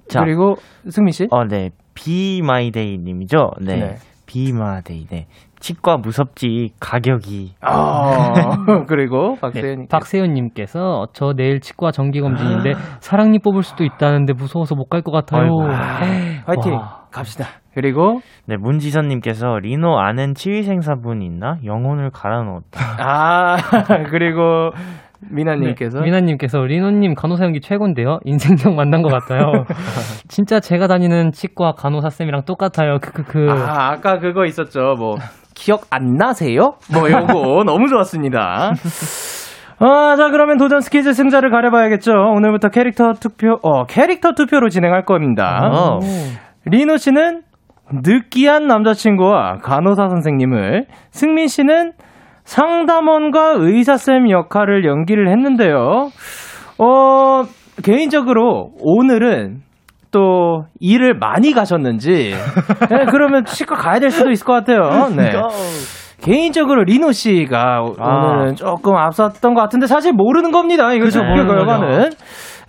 [0.08, 0.20] 자.
[0.20, 0.54] 그리고
[0.88, 1.26] 승민 씨.
[1.30, 1.70] 어, 네.
[1.94, 3.50] Be My Day 님이죠.
[3.60, 3.76] 네.
[3.76, 3.94] 네.
[4.26, 5.06] 비마데이.
[5.06, 5.26] 네.
[5.62, 7.54] 치과 무섭지 가격이.
[7.60, 8.32] 아
[8.88, 9.86] 그리고 네, 박세현.
[9.88, 15.42] 박세현님께서 저 내일 치과 정기 검진인데 사랑니 뽑을 수도 있다는데 무서워서 못 갈 것 같아요.
[15.62, 16.42] 아이고.
[16.46, 17.02] 화이팅 와.
[17.12, 17.46] 갑시다.
[17.74, 21.56] 그리고 네, 문지선님께서 리노 아는 치위생사분 있나?
[21.64, 22.96] 영혼을 갈아 넣었다.
[22.98, 23.56] 아
[24.10, 24.70] 그리고
[25.30, 28.18] 미나님께서 네, 미나님께서 리노님 간호사 연기 최고인데요.
[28.24, 29.64] 인생적 만난 것 같아요.
[30.28, 32.98] 진짜 제가 다니는 치과 간호사 쌤이랑 똑같아요.
[33.00, 33.46] 크크크.
[33.50, 34.94] 아 아까 그거 있었죠.
[34.98, 35.14] 뭐
[35.62, 36.74] 기억 안 나세요?
[36.92, 38.72] 뭐 요거 너무 좋았습니다.
[39.78, 42.12] 아, 자, 그러면 도전 스퀴즈 승자를 가려봐야겠죠.
[42.12, 45.70] 오늘부터 캐릭터 투표, 어, 캐릭터 투표로 진행할 겁니다.
[45.72, 46.00] 어.
[46.64, 47.42] 리노 씨는
[47.92, 51.92] 느끼한 남자친구와 간호사 선생님을, 승민 씨는
[52.44, 56.08] 상담원과 의사쌤 역할을 연기를 했는데요.
[56.78, 57.42] 어,
[57.84, 59.60] 개인적으로 오늘은
[60.12, 62.34] 또 일을 많이 가셨는지,
[62.90, 65.08] 네, 그러면 치과 가야 될 수도 있을 것 같아요.
[65.16, 65.32] 네.
[66.20, 68.14] 개인적으로 리노 씨가 오- 아.
[68.14, 70.92] 오늘은 조금 앞섰던 것 같은데 사실 모르는 겁니다.
[70.92, 72.10] 이거 그죠, 투표 모르는 결과는.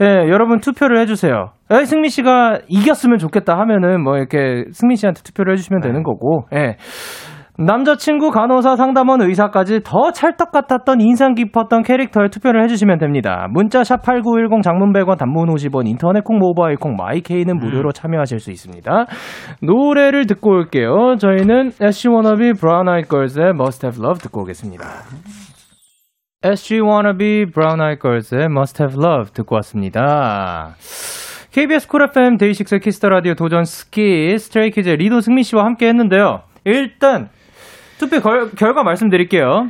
[0.01, 1.51] 예, 여러분 투표를 해주세요.
[1.69, 6.77] 에, 승민 씨가 이겼으면 좋겠다 하면은 뭐 이렇게 승민 씨한테 투표를 해주시면 되는 거고, 예.
[7.57, 13.47] 남자친구, 간호사, 상담원, 의사까지 더 찰떡 같았던 인상 깊었던 캐릭터에 투표를 해주시면 됩니다.
[13.51, 19.05] 문자 샵8910 장문 100원 단문 50원 인터넷 콩 모바일 콩 마이케이는 무료로 참여하실 수 있습니다.
[19.61, 21.15] 노래를 듣고 올게요.
[21.19, 24.85] 저희는 SG 워너비 브라운 아이 걸스의 Must Have Love 듣고 오겠습니다.
[26.45, 30.75] SG Wannabe Brown Eyed Girls의 Must Have Love 듣고 왔습니다.
[31.51, 35.87] KBS Cool FM DAY6 Kiss the Radio 도전 스키 Stray Kids의 리노 승민 씨와 함께
[35.87, 36.41] 했는데요.
[36.65, 37.29] 일단
[38.03, 39.69] 투표 결, 결과 말씀드릴게요.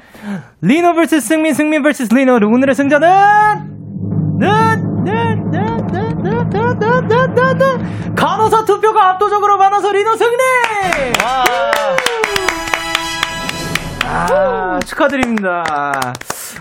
[0.61, 2.35] 리노 vs 승민, 승민 vs 리노.
[2.35, 3.07] 오늘의 승자는
[8.15, 10.37] 간호사 투표가 압도적으로 많아서 리노 승리!
[14.05, 16.13] 아, 축하드립니다.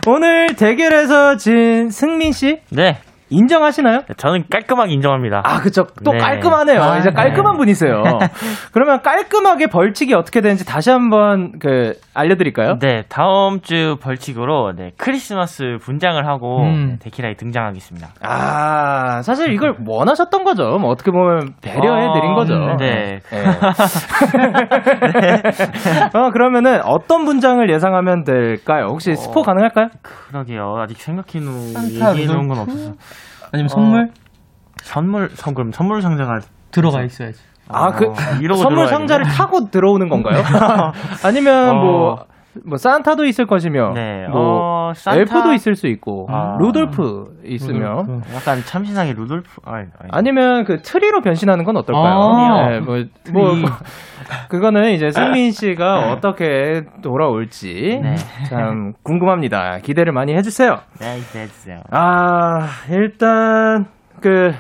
[0.07, 2.61] 오늘 대결에서 진 승민 씨.
[2.71, 2.99] 네.
[3.33, 4.01] 인정하시나요?
[4.17, 5.43] 저는 깔끔하게 인정합니다.
[5.45, 5.87] 아, 그쵸.
[6.05, 6.19] 또 네.
[6.19, 6.81] 깔끔하네요.
[6.81, 8.03] 아, 이제 깔끔한 분이세요.
[8.73, 12.79] 그러면 깔끔하게 벌칙이 어떻게 되는지 다시 한번 그 알려드릴까요?
[12.79, 16.87] 네, 다음 주 벌칙으로 네, 크리스마스 분장을 하고 음.
[16.93, 18.09] 네, 데키라에 등장하겠습니다.
[18.23, 20.77] 아, 사실 이걸 원하셨던 거죠.
[20.79, 22.55] 뭐 어떻게 보면 배려해드린 어, 거죠.
[22.79, 23.21] 네.
[23.31, 23.43] 네.
[26.15, 28.87] 어, 그러면은 어떤 분장을 예상하면 될까요?
[28.91, 29.89] 혹시 스포 가능할까요?
[30.03, 30.77] 그러게요.
[30.79, 32.93] 아직 생각해 놓은 산타 얘기해 놓은 건 없어서.
[33.53, 34.11] 아니면 선물?
[34.83, 36.41] 선물 선 그럼 선물 상자가
[36.71, 37.39] 들어가 있어야지.
[37.69, 38.07] 아, 그
[38.41, 38.87] 이러고 선물 들어와야겠네.
[38.89, 40.43] 상자를 타고 들어오는 건가요?
[41.25, 41.75] 아니면 어.
[41.75, 42.27] 뭐,
[42.65, 44.27] 뭐 산타도 있을 것이며, 네.
[44.29, 45.21] 뭐 어, 산타?
[45.21, 46.57] 엘프도 있을 수 있고, 아.
[46.61, 50.11] 루돌프 있으며, 약간 참신하게 루돌프 아니, 아니.
[50.11, 52.19] 아니면 그 트리로 변신하는 건 어떨까요?
[52.21, 52.97] 아, 네, 뭐,
[53.33, 53.71] 뭐, 뭐,
[54.49, 58.17] 그거는 이제 승민 씨가 어떻게 돌아올지 네.
[58.49, 59.79] 참 궁금합니다.
[59.79, 60.79] 기대를 많이 해주세요.
[61.01, 61.81] 네, 해주세요.
[61.91, 63.87] 아, 일단
[64.21, 64.53] 그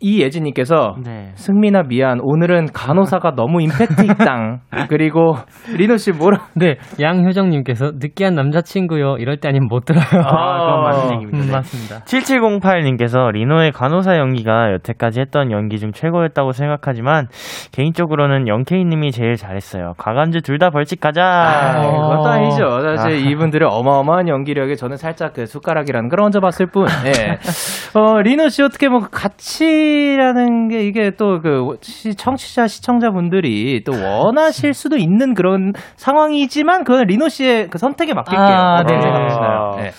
[0.00, 1.32] 이예진님께서 네.
[1.34, 5.34] 승민아 미안 오늘은 간호사가 너무 임팩트 있당 그리고
[5.76, 9.16] 리노 씨 뭐라 네, 양효정님께서 느끼한 남자친구요.
[9.18, 10.04] 이럴 때 아니면 못 들어요.
[10.04, 11.38] 아, 그건 맞는 얘기입니다.
[11.38, 11.52] 음, 네.
[11.52, 11.98] 맞습니다.
[12.04, 17.28] 7708님께서 리노의 간호사 연기가 여태까지 했던 연기 중 최고였다고 생각하지만
[17.72, 19.94] 개인적으로는 영케이님이 제일 잘했어요.
[19.96, 21.22] 과간주 둘 다 벌칙 가자.
[21.22, 22.08] 아, 어.
[22.08, 22.80] 그것도 아니죠.
[22.96, 23.30] 사실 아.
[23.30, 26.86] 이분들의 어마어마한 연기력에 저는 살짝 그 숟가락이라는 걸 얹어봤을 뿐.
[27.06, 27.38] 예.
[27.94, 31.76] 어, 리노 씨 어떻게 뭐 같이 라는 게 이게 또 그
[32.16, 38.46] 청취자 시청자분들이 또 원하실 수도 있는 그런 상황이지만 그건 리노 씨의 그 선택에 맡길게요.
[38.46, 39.00] 아, 어떻게 네.
[39.02, 39.76] 생각하시나요?
[39.80, 39.90] 예.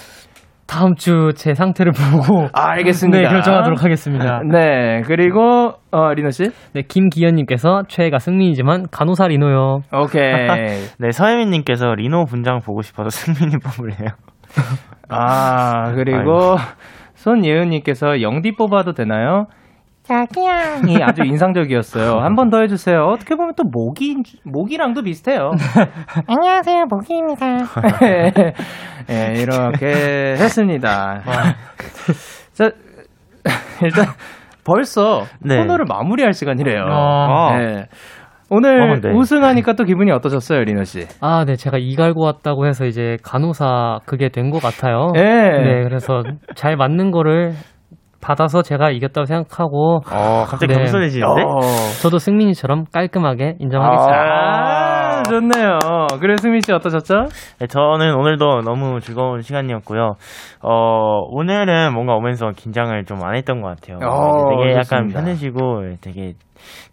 [0.68, 3.18] 다음 주 제 상태를 보고 아, 알겠습니다.
[3.18, 4.42] 네, 결정하도록 하겠습니다.
[4.52, 6.52] 네, 그리고 어, 리노 씨.
[6.74, 9.80] 네, 김기현 님께서 최애가 승민이지만 간호사 리노요.
[9.94, 10.22] 오케이.
[11.00, 14.10] 네, 서혜민 님께서 리노 분장 보고 싶어서 승민이 뽑으래요.
[15.10, 16.58] 아, 그리고
[17.16, 19.48] 손예은 님께서 영디 뽑아도 되나요?
[20.14, 20.82] 자기야.
[20.88, 22.20] 이 아주 인상적이었어요.
[22.20, 23.04] 한 번 더 해주세요.
[23.04, 25.52] 어떻게 보면 또 모기 모기랑도 비슷해요.
[26.28, 27.46] 안녕하세요, 모기입니다.
[29.12, 29.86] 예, 이렇게
[30.38, 31.22] 했습니다.
[32.54, 32.72] 자,
[33.84, 34.06] 일단
[34.66, 35.58] 벌써 네.
[35.58, 36.82] 코너를 마무리할 시간이래요.
[36.90, 37.58] 아.
[37.60, 37.86] 네.
[38.50, 39.12] 오늘 어, 네.
[39.12, 41.06] 우승하니까 또 기분이 어떠셨어요, 리노 씨?
[41.22, 45.12] 아, 네, 제가 이 갈고 왔다고 해서 이제 간호사 그게 된 것 같아요.
[45.18, 45.22] 예.
[45.22, 46.24] 네, 그래서
[46.56, 47.54] 잘 맞는 거를
[48.22, 50.76] 받아서 제가 이겼다고 생각하고 어, 갑자기 네.
[50.80, 51.42] 겸손해지는데?
[51.42, 51.60] 어.
[52.02, 54.18] 저도 승민이처럼 깔끔하게 인정하겠습니다.
[54.18, 54.89] 아,
[55.30, 55.80] 좋네요.
[56.20, 57.28] 그래, 승민 씨 어떠셨죠?
[57.60, 60.16] 네, 저는 오늘도 너무 즐거운 시간이었고요.
[60.62, 63.98] 어, 오늘은 뭔가 오면서 긴장을 좀 안 했던 것 같아요.
[64.02, 65.20] 어, 되게 약간 좋습니다.
[65.20, 66.34] 편해지고 되게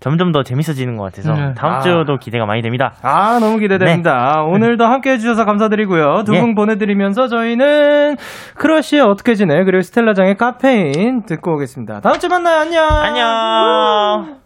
[0.00, 1.54] 점점 더 재밌어지는 것 같아서 네.
[1.54, 1.80] 다음 아.
[1.80, 2.94] 주도 기대가 많이 됩니다.
[3.02, 4.42] 아, 너무 기대됩니다.
[4.44, 6.24] 오늘도 함께 해주셔서 감사드리고요.
[6.24, 6.54] 두분 예.
[6.54, 8.16] 보내드리면서 저희는
[8.56, 12.00] 크러쉬의 어떻게 지내, 그리고 스텔라장의 카페인 듣고 오겠습니다.
[12.00, 12.56] 다음 주에 만나요.
[12.60, 12.88] 안녕!
[12.90, 14.45] 안녕!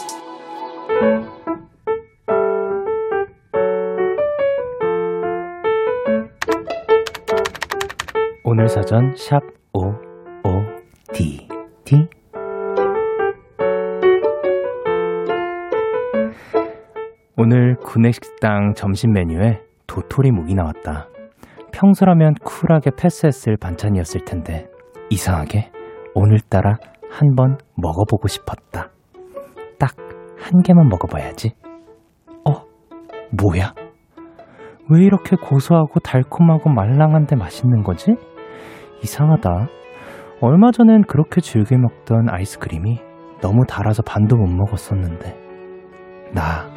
[8.53, 9.39] 오늘 사전 샵
[9.71, 10.49] O O
[11.13, 11.47] D
[11.85, 12.05] D
[17.37, 21.07] 오늘 구내식당 점심 메뉴에 도토리 묵이 나왔다.
[21.71, 24.67] 평소라면 쿨하게 패스했을 반찬이었을 텐데
[25.09, 25.71] 이상하게
[26.13, 26.75] 오늘따라
[27.09, 28.89] 한번 먹어보고 싶었다.
[29.79, 29.95] 딱
[30.37, 31.53] 한 개만 먹어봐야지.
[32.49, 32.65] 어?
[33.41, 33.73] 뭐야?
[34.89, 38.15] 왜 이렇게 고소하고 달콤하고 말랑한데 맛있는 거지?
[39.03, 39.67] 이상하다.
[40.41, 42.99] 얼마 전엔 그렇게 즐겨 먹던 아이스크림이
[43.41, 45.35] 너무 달아서 반도 못 먹었었는데.
[46.33, 46.69] 나,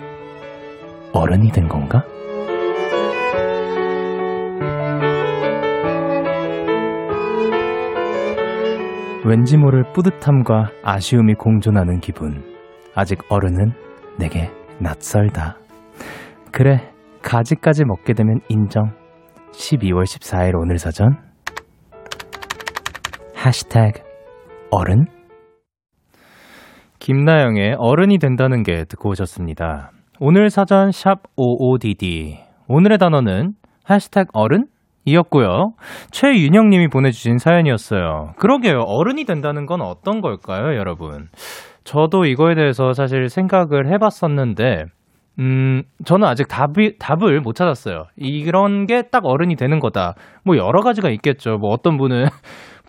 [1.13, 2.05] 어른이 된 건가?
[9.27, 12.45] 왠지 모를 뿌듯함과 아쉬움이 공존하는 기분.
[12.95, 13.73] 아직 어른은
[14.19, 15.57] 내게 낯설다.
[16.53, 16.91] 그래,
[17.23, 18.93] 가지까지 먹게 되면 인정.
[19.53, 21.17] 12월 14일 오늘 사전.
[23.45, 24.01] 해시태그
[24.71, 25.07] 어른?
[26.99, 29.91] 김나영의 어른이 된다는 게 듣고 오셨습니다.
[30.19, 32.39] 오늘 사전 샵 55DD.
[32.69, 33.53] 오늘의 단어는
[33.91, 34.67] 해시태그 어른?
[35.05, 35.73] 이었고요.
[36.11, 38.33] 최윤영 님이 보내주신 사연이었어요.
[38.39, 38.79] 그러게요.
[38.87, 41.29] 어른이 된다는 건 어떤 걸까요, 여러분?
[41.85, 44.85] 저도 이거에 대해서 사실 생각을 해봤었는데,
[45.41, 48.05] 음, 저는 아직 답이, 답을 못 찾았어요.
[48.17, 50.15] 이런 게 딱 어른이 되는 거다.
[50.45, 51.59] 뭐 여러 가지가 있겠죠.
[51.59, 52.27] 뭐 어떤 분은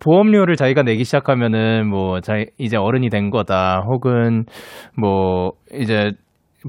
[0.01, 3.81] 보험료를 자기가 내기 시작하면은 뭐, 자, 이제 어른이 된 거다.
[3.87, 4.45] 혹은
[4.97, 6.11] 뭐, 이제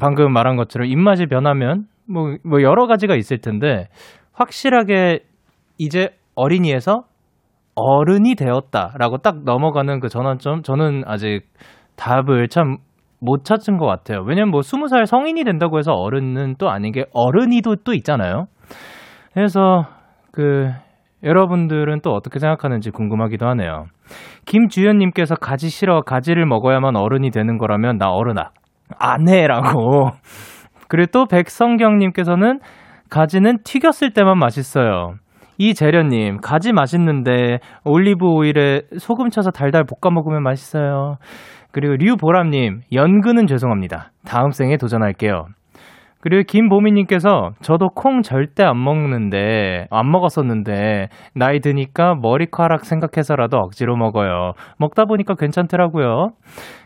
[0.00, 3.88] 방금 말한 것처럼 입맛이 변하면 뭐, 뭐 여러 가지가 있을 텐데,
[4.32, 5.20] 확실하게
[5.78, 7.04] 이제 어린이에서
[7.74, 11.42] 어른이 되었다라고 딱 넘어가는 그 전환점, 저는 아직
[11.96, 12.78] 답을 참
[13.20, 14.22] 못 찾은 것 같아요.
[14.22, 18.46] 왜냐면 뭐 스무 살 성인이 된다고 해서 어른은 또 아닌 게 어른이도 또 있잖아요.
[19.32, 19.86] 그래서
[20.32, 20.70] 그
[21.22, 23.86] 여러분들은 또 어떻게 생각하는지 궁금하기도 하네요.
[24.44, 28.50] 김주현님께서 가지 싫어 가지를 먹어야만 어른이 되는 거라면 나 어른아
[28.98, 30.10] 안 해라고.
[30.88, 32.60] 그리고 또 백성경님께서는
[33.10, 35.14] 가지는 튀겼을 때만 맛있어요.
[35.58, 41.16] 이재련님, 가지 맛있는데 올리브 오일에 소금 쳐서 달달 볶아 먹으면 맛있어요.
[41.72, 44.10] 그리고 류보람님, 연근은 죄송합니다.
[44.24, 45.46] 다음 생에 도전할게요.
[46.26, 51.06] 그리고 김보미님께서 저도 콩 절대 안 먹는데 안 먹었었는데
[51.36, 54.54] 나이 드니까 머리카락 생각해서라도 억지로 먹어요.
[54.76, 56.30] 먹다 보니까 괜찮더라고요.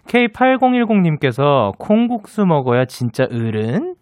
[0.08, 3.94] K8010님께서 콩국수 먹어야 진짜 어른?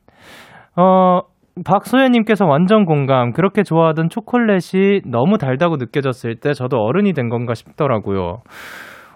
[0.75, 1.21] 어
[1.65, 3.31] 박소연님께서 완전 공감.
[3.31, 8.39] 그렇게 좋아하던 초콜릿이 너무 달다고 느껴졌을 때 저도 어른이 된 건가 싶더라고요.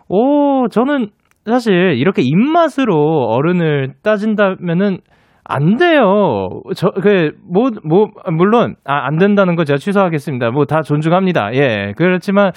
[0.09, 1.09] 오, 저는
[1.47, 4.99] 사실 이렇게 입맛으로 어른을 따진다면은
[5.45, 6.49] 안 돼요.
[6.76, 10.51] 저, 그, 뭐, 뭐, 물론, 아, 안 된다는 거 제가 취소하겠습니다.
[10.51, 11.55] 뭐, 다 존중합니다.
[11.55, 11.95] 예.
[11.97, 12.53] 그렇지만,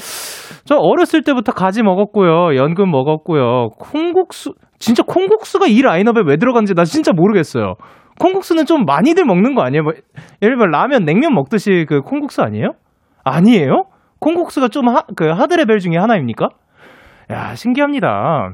[0.66, 2.56] 저 어렸을 때부터 가지 먹었고요.
[2.56, 3.70] 연근 먹었고요.
[3.80, 7.74] 콩국수, 진짜 콩국수가 이 라인업에 왜 들어간지 나 진짜 모르겠어요.
[8.20, 9.84] 콩국수는 좀 많이들 먹는 거 아니에요?
[9.84, 9.94] 뭐,
[10.44, 12.74] 예를 들면 라면, 냉면 먹듯이 그 콩국수 아니에요?
[13.24, 13.86] 아니에요?
[14.20, 16.50] 콩국수가 좀 하, 그 하드레벨 중에 하나입니까?
[17.32, 18.52] 야, 신기합니다.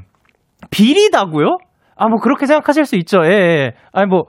[0.70, 1.58] 비리다고요?
[2.02, 3.20] 아, 뭐, 그렇게 생각하실 수 있죠.
[3.26, 3.72] 예, 예.
[3.94, 4.24] 아니, 뭐,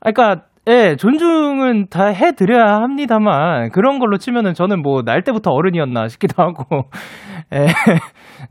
[0.00, 6.42] 그러니까, 예, 존중은 다 해드려야 합니다만, 그런 걸로 치면은 저는 뭐, 날 때부터 어른이었나 싶기도
[6.42, 6.90] 하고,
[7.54, 7.68] 예.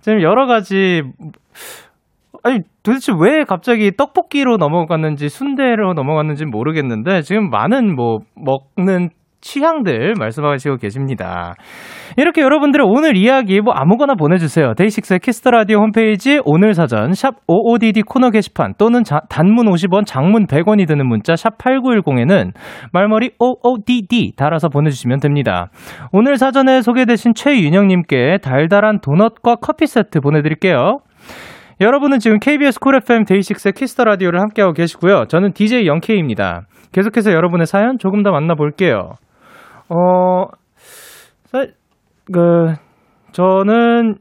[0.02, 1.04] 좀 여러 가지,
[2.42, 9.10] 아니, 도대체 왜 갑자기 떡볶이로 넘어갔는지, 순대로 넘어갔는지 모르겠는데, 지금 많은 뭐, 먹는
[9.42, 11.56] 취향들 말씀하시고 계십니다.
[12.18, 14.74] 이렇게 여러분들의 오늘 이야기 뭐 아무거나 보내주세요.
[14.76, 20.06] DAY6의 Kiss the Radio 홈페이지 오늘 사전 샵 OODD 코너 게시판 또는 자, 단문 50원,
[20.06, 22.52] 장문 100원이 드는 문자 샵 8910에는
[22.94, 25.70] 말머리 OODD 달아서 보내주시면 됩니다.
[26.12, 31.00] 오늘 사전에 소개되신 최윤영님께 달달한 도넛과 커피 세트 보내드릴게요.
[31.82, 35.26] 여러분은 지금 KBS 쿨 FM 데이식스의 키스터 라디오를 함께하고 계시고요.
[35.28, 36.68] 저는 DJ Young K입니다.
[36.92, 39.14] 계속해서 여러분의 사연 조금 더 만나볼게요.
[39.92, 40.46] 어,
[41.44, 41.66] 사,
[42.32, 42.74] 그,
[43.34, 44.16] 저는,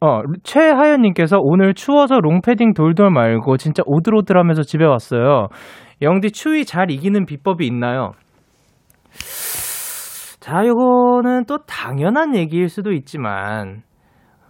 [0.00, 5.48] 어, 최하연님께서 오늘 추워서 롱패딩 돌돌 말고 진짜 오들오들 하면서 집에 왔어요.
[6.02, 8.12] 영디 추위 잘 이기는 비법이 있나요?
[10.40, 13.82] 자, 요거는 또 당연한 얘기일 수도 있지만,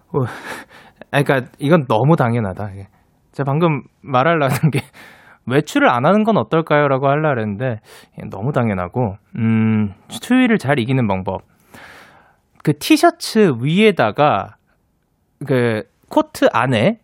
[0.09, 0.19] 어,
[1.11, 2.69] 그러니까 이건 너무 당연하다.
[3.33, 4.81] 제가 방금 말하려는 게
[5.51, 7.81] 외출을 안 하는 건 어떨까요?라고 하려 그랬는데
[8.31, 11.43] 너무 당연하고 음, 추위를 잘 이기는 방법.
[12.63, 14.57] 그 티셔츠 위에다가
[15.47, 16.99] 그 코트 안에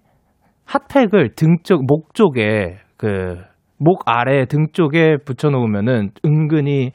[0.67, 6.93] 핫팩을 등 쪽, 목 쪽에 그 목 아래 등 쪽에 붙여 놓으면은 은근히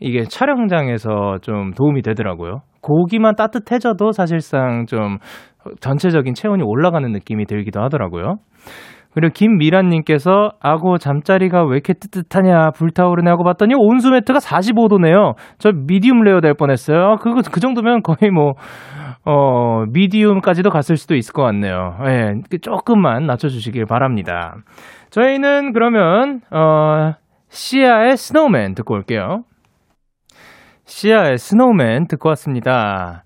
[0.00, 2.60] 이게 촬영장에서 좀 도움이 되더라고요.
[2.82, 5.18] 고기만 따뜻해져도 사실상 좀
[5.80, 8.36] 전체적인 체온이 올라가는 느낌이 들기도 하더라고요.
[9.16, 15.36] 그리고 김미란님께서 아고 잠자리가 왜 이렇게 뜨뜻하냐 불타오르네 하고 봤더니 온수 매트가 45도네요.
[15.58, 17.16] 저 medium rare 될 뻔했어요.
[17.22, 18.52] 그거 그 정도면 거의 뭐
[19.24, 21.96] 어, medium까지도 갔을 수도 있을 것 같네요.
[22.06, 24.54] 예, 네, 조금만 낮춰주시길 바랍니다.
[25.08, 27.14] 저희는 그러면, 어,
[27.48, 29.44] Sia의 Snowman 듣고 올게요.
[30.84, 33.24] Sia의 Snowman 듣고 왔습니다.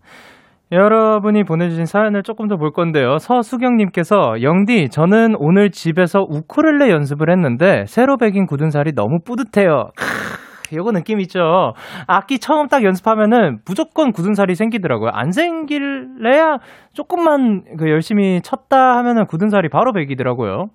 [0.73, 3.19] 여러분이 보내주신 사연을 조금 더 볼 건데요.
[3.19, 9.91] 서수경님께서 영디 저는 오늘 집에서 우쿨렐레 연습을 했는데 새로 배긴 굳은 살이 너무 뿌듯해요.
[9.97, 11.73] 크, 요거 느낌 있죠.
[12.07, 15.11] 악기 처음 딱 연습하면은 무조건 굳은 살이 생기더라고요.
[15.13, 16.59] 안 생길래야
[16.93, 20.67] 조금만 그 열심히 쳤다 하면은 굳은 살이 바로 베기더라고요.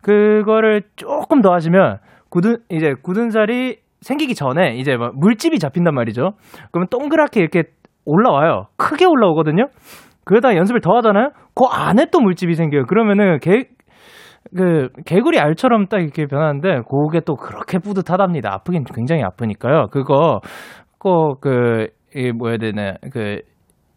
[0.00, 1.98] 그거를 조금 더 하시면
[2.30, 6.32] 굳은 이제 굳은 살이 생기기 전에 이제 막 물집이 잡힌단 말이죠.
[6.70, 7.64] 그러면 동그랗게 이렇게
[8.06, 8.68] 올라와요.
[8.76, 9.66] 크게 올라오거든요.
[10.24, 11.30] 그러다 연습을 더 하잖아요.
[11.54, 12.86] 그 안에 또 물집이 생겨요.
[12.86, 13.64] 그러면은 개,
[14.56, 18.52] 그, 개구리 알처럼 딱 이렇게 변하는데, 그게 또 그렇게 뿌듯하답니다.
[18.52, 19.86] 아프긴 굉장히 아프니까요.
[19.90, 20.40] 그거,
[20.98, 23.40] 꼭 그, 이 뭐야 되나, 그,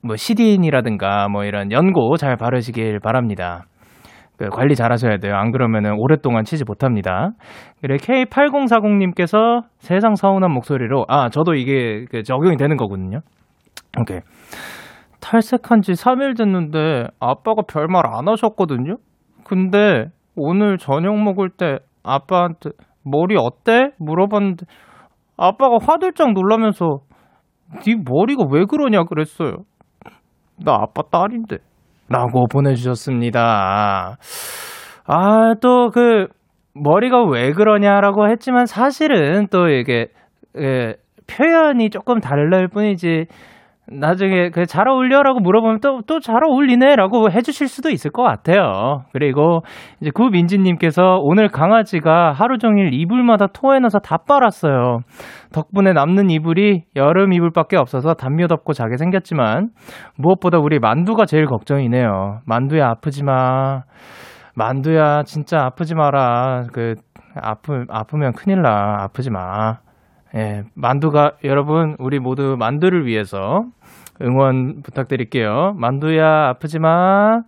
[0.03, 3.66] 뭐, 시딘이라든가 뭐 이런 연고 잘 바르시길 바랍니다.
[4.38, 5.36] 그 관리 잘 하셔야 돼요.
[5.36, 7.32] 안 그러면은 오랫동안 치지 못합니다.
[7.82, 13.20] 그래, K8040님께서 세상 서운한 목소리로, 아, 저도 이게 그 적용이 되는 거거든요.
[13.98, 14.20] 오케이.
[15.22, 18.98] 탈색한 지 3일 됐는데 아빠가 별말 안 하셨거든요?
[19.44, 22.72] 근데 오늘 저녁 먹을 때 아빠한테
[23.04, 23.92] 머리 어때?
[23.98, 24.66] 물어봤는데
[25.38, 27.00] 아빠가 화들짝 놀라면서
[27.86, 29.64] 네 머리가 왜 그러냐 그랬어요.
[30.64, 31.58] 나 아빠 딸인데.
[32.10, 34.18] 라고 보내주셨습니다.
[35.06, 36.28] 아, 또 그,
[36.74, 40.08] 머리가 왜 그러냐라고 했지만 사실은 또 이게,
[40.58, 40.96] 예,
[41.28, 43.26] 표현이 조금 다를 뿐이지,
[43.92, 49.04] 나중에 그 잘 어울려라고 물어보면 또 또 잘 어울리네라고 해주실 수도 있을 것 같아요.
[49.14, 49.62] 그리고
[50.02, 55.00] 이제 구민지님께서 오늘 강아지가 하루 종일 이불마다 토해놔서 다 빨았어요.
[55.54, 59.70] 덕분에 남는 이불이 여름 이불밖에 없어서 담요 덮고 자게 생겼지만
[60.18, 62.42] 무엇보다 우리 만두가 제일 걱정이네요.
[62.46, 63.82] 만두야 아프지 마.
[64.56, 66.66] 만두야 진짜 아프지 마라.
[66.74, 66.96] 그
[67.36, 68.98] 아프 아프면 큰일 나.
[69.04, 69.78] 아프지 마.
[70.36, 73.64] 예, 만두가 여러분 우리 모두 만두를 위해서
[74.22, 75.74] 응원 부탁드릴게요.
[75.78, 77.41] 만두야 아프지 마.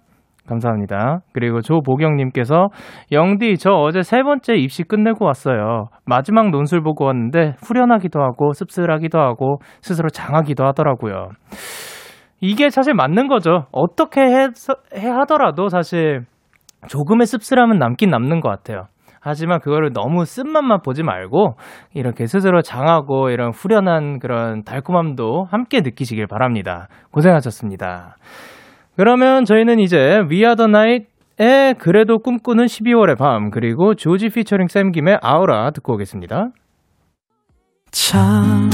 [0.48, 1.20] 감사합니다.
[1.34, 2.70] 그리고 조보경님께서
[3.12, 5.90] 영디 저 어제 세 번째 입시 끝내고 왔어요.
[6.06, 11.30] 마지막 논술 보고 왔는데 후련하기도 하고 씁쓸하기도 하고 스스로 장하기도 하더라고요.
[12.42, 13.66] 이게 사실 맞는 거죠.
[13.72, 14.48] 어떻게 해,
[14.96, 16.22] 해 하더라도 사실
[16.88, 18.88] 조금의 씁쓸함은 남긴 남는 것 같아요.
[19.22, 21.56] 하지만 그거를 너무 쓴맛만 보지 말고
[21.94, 26.88] 이렇게 스스로 장하고 이런 후련한 그런 달콤함도 함께 느끼시길 바랍니다.
[27.12, 28.18] 고생하셨습니다.
[28.98, 35.72] 그러면 저희는 이제 The Night의 그래도 꿈꾸는 12월의 밤 그리고 조지 피처링 샘 김의 아우라
[35.72, 36.50] 듣고 오겠습니다.
[37.92, 38.70] 참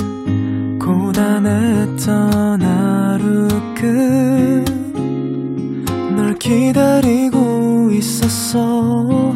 [0.79, 4.77] 고단했던 하루 끝
[6.27, 9.35] 널 기다리고 있었어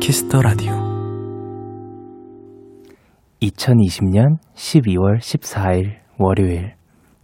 [0.00, 0.72] Kiss the Radio
[3.42, 6.74] 2020년 12월 14일 월요일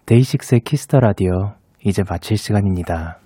[0.06, 1.52] DAY6의 Kiss the Radio
[1.84, 3.18] 이제 마칠 시간입니다.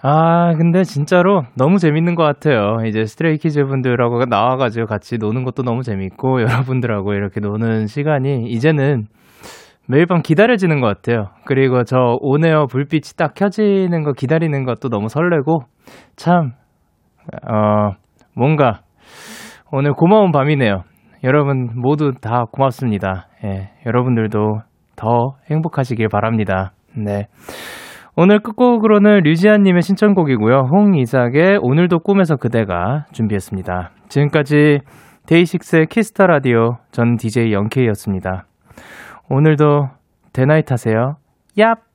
[0.00, 2.76] 아, 근데 진짜로 너무 재밌는 것 같아요.
[2.86, 9.06] 이제 Stray Kids 분들하고 나와가지고 같이 노는 것도 너무 재밌고, 여러분들하고 이렇게 노는 시간이 이제는
[9.88, 11.30] 매일 밤 기다려지는 것 같아요.
[11.46, 15.62] 그리고 저 on air 불빛이 딱 켜지는 거 기다리는 것도 너무 설레고,
[16.14, 16.52] 참,
[17.48, 17.92] 어,
[18.34, 18.80] 뭔가
[19.70, 20.82] 오늘 고마운 밤이네요.
[21.24, 23.26] 여러분 모두 다 고맙습니다.
[23.44, 24.60] 예, 여러분들도
[24.96, 26.72] 더 행복하시길 바랍니다.
[26.96, 27.26] 네.
[28.16, 30.68] 오늘 끝곡으로는 류지아님의 신청곡이고요.
[30.72, 33.90] 홍이삭의 오늘도 꿈에서 그대가 준비했습니다.
[34.08, 34.80] 지금까지
[35.26, 38.46] DAY6의 Kiss the Radio 전 DJ Young K였습니다.
[39.30, 39.88] 오늘도
[40.32, 41.16] 데나잇 하세요.
[41.56, 41.87] 얍!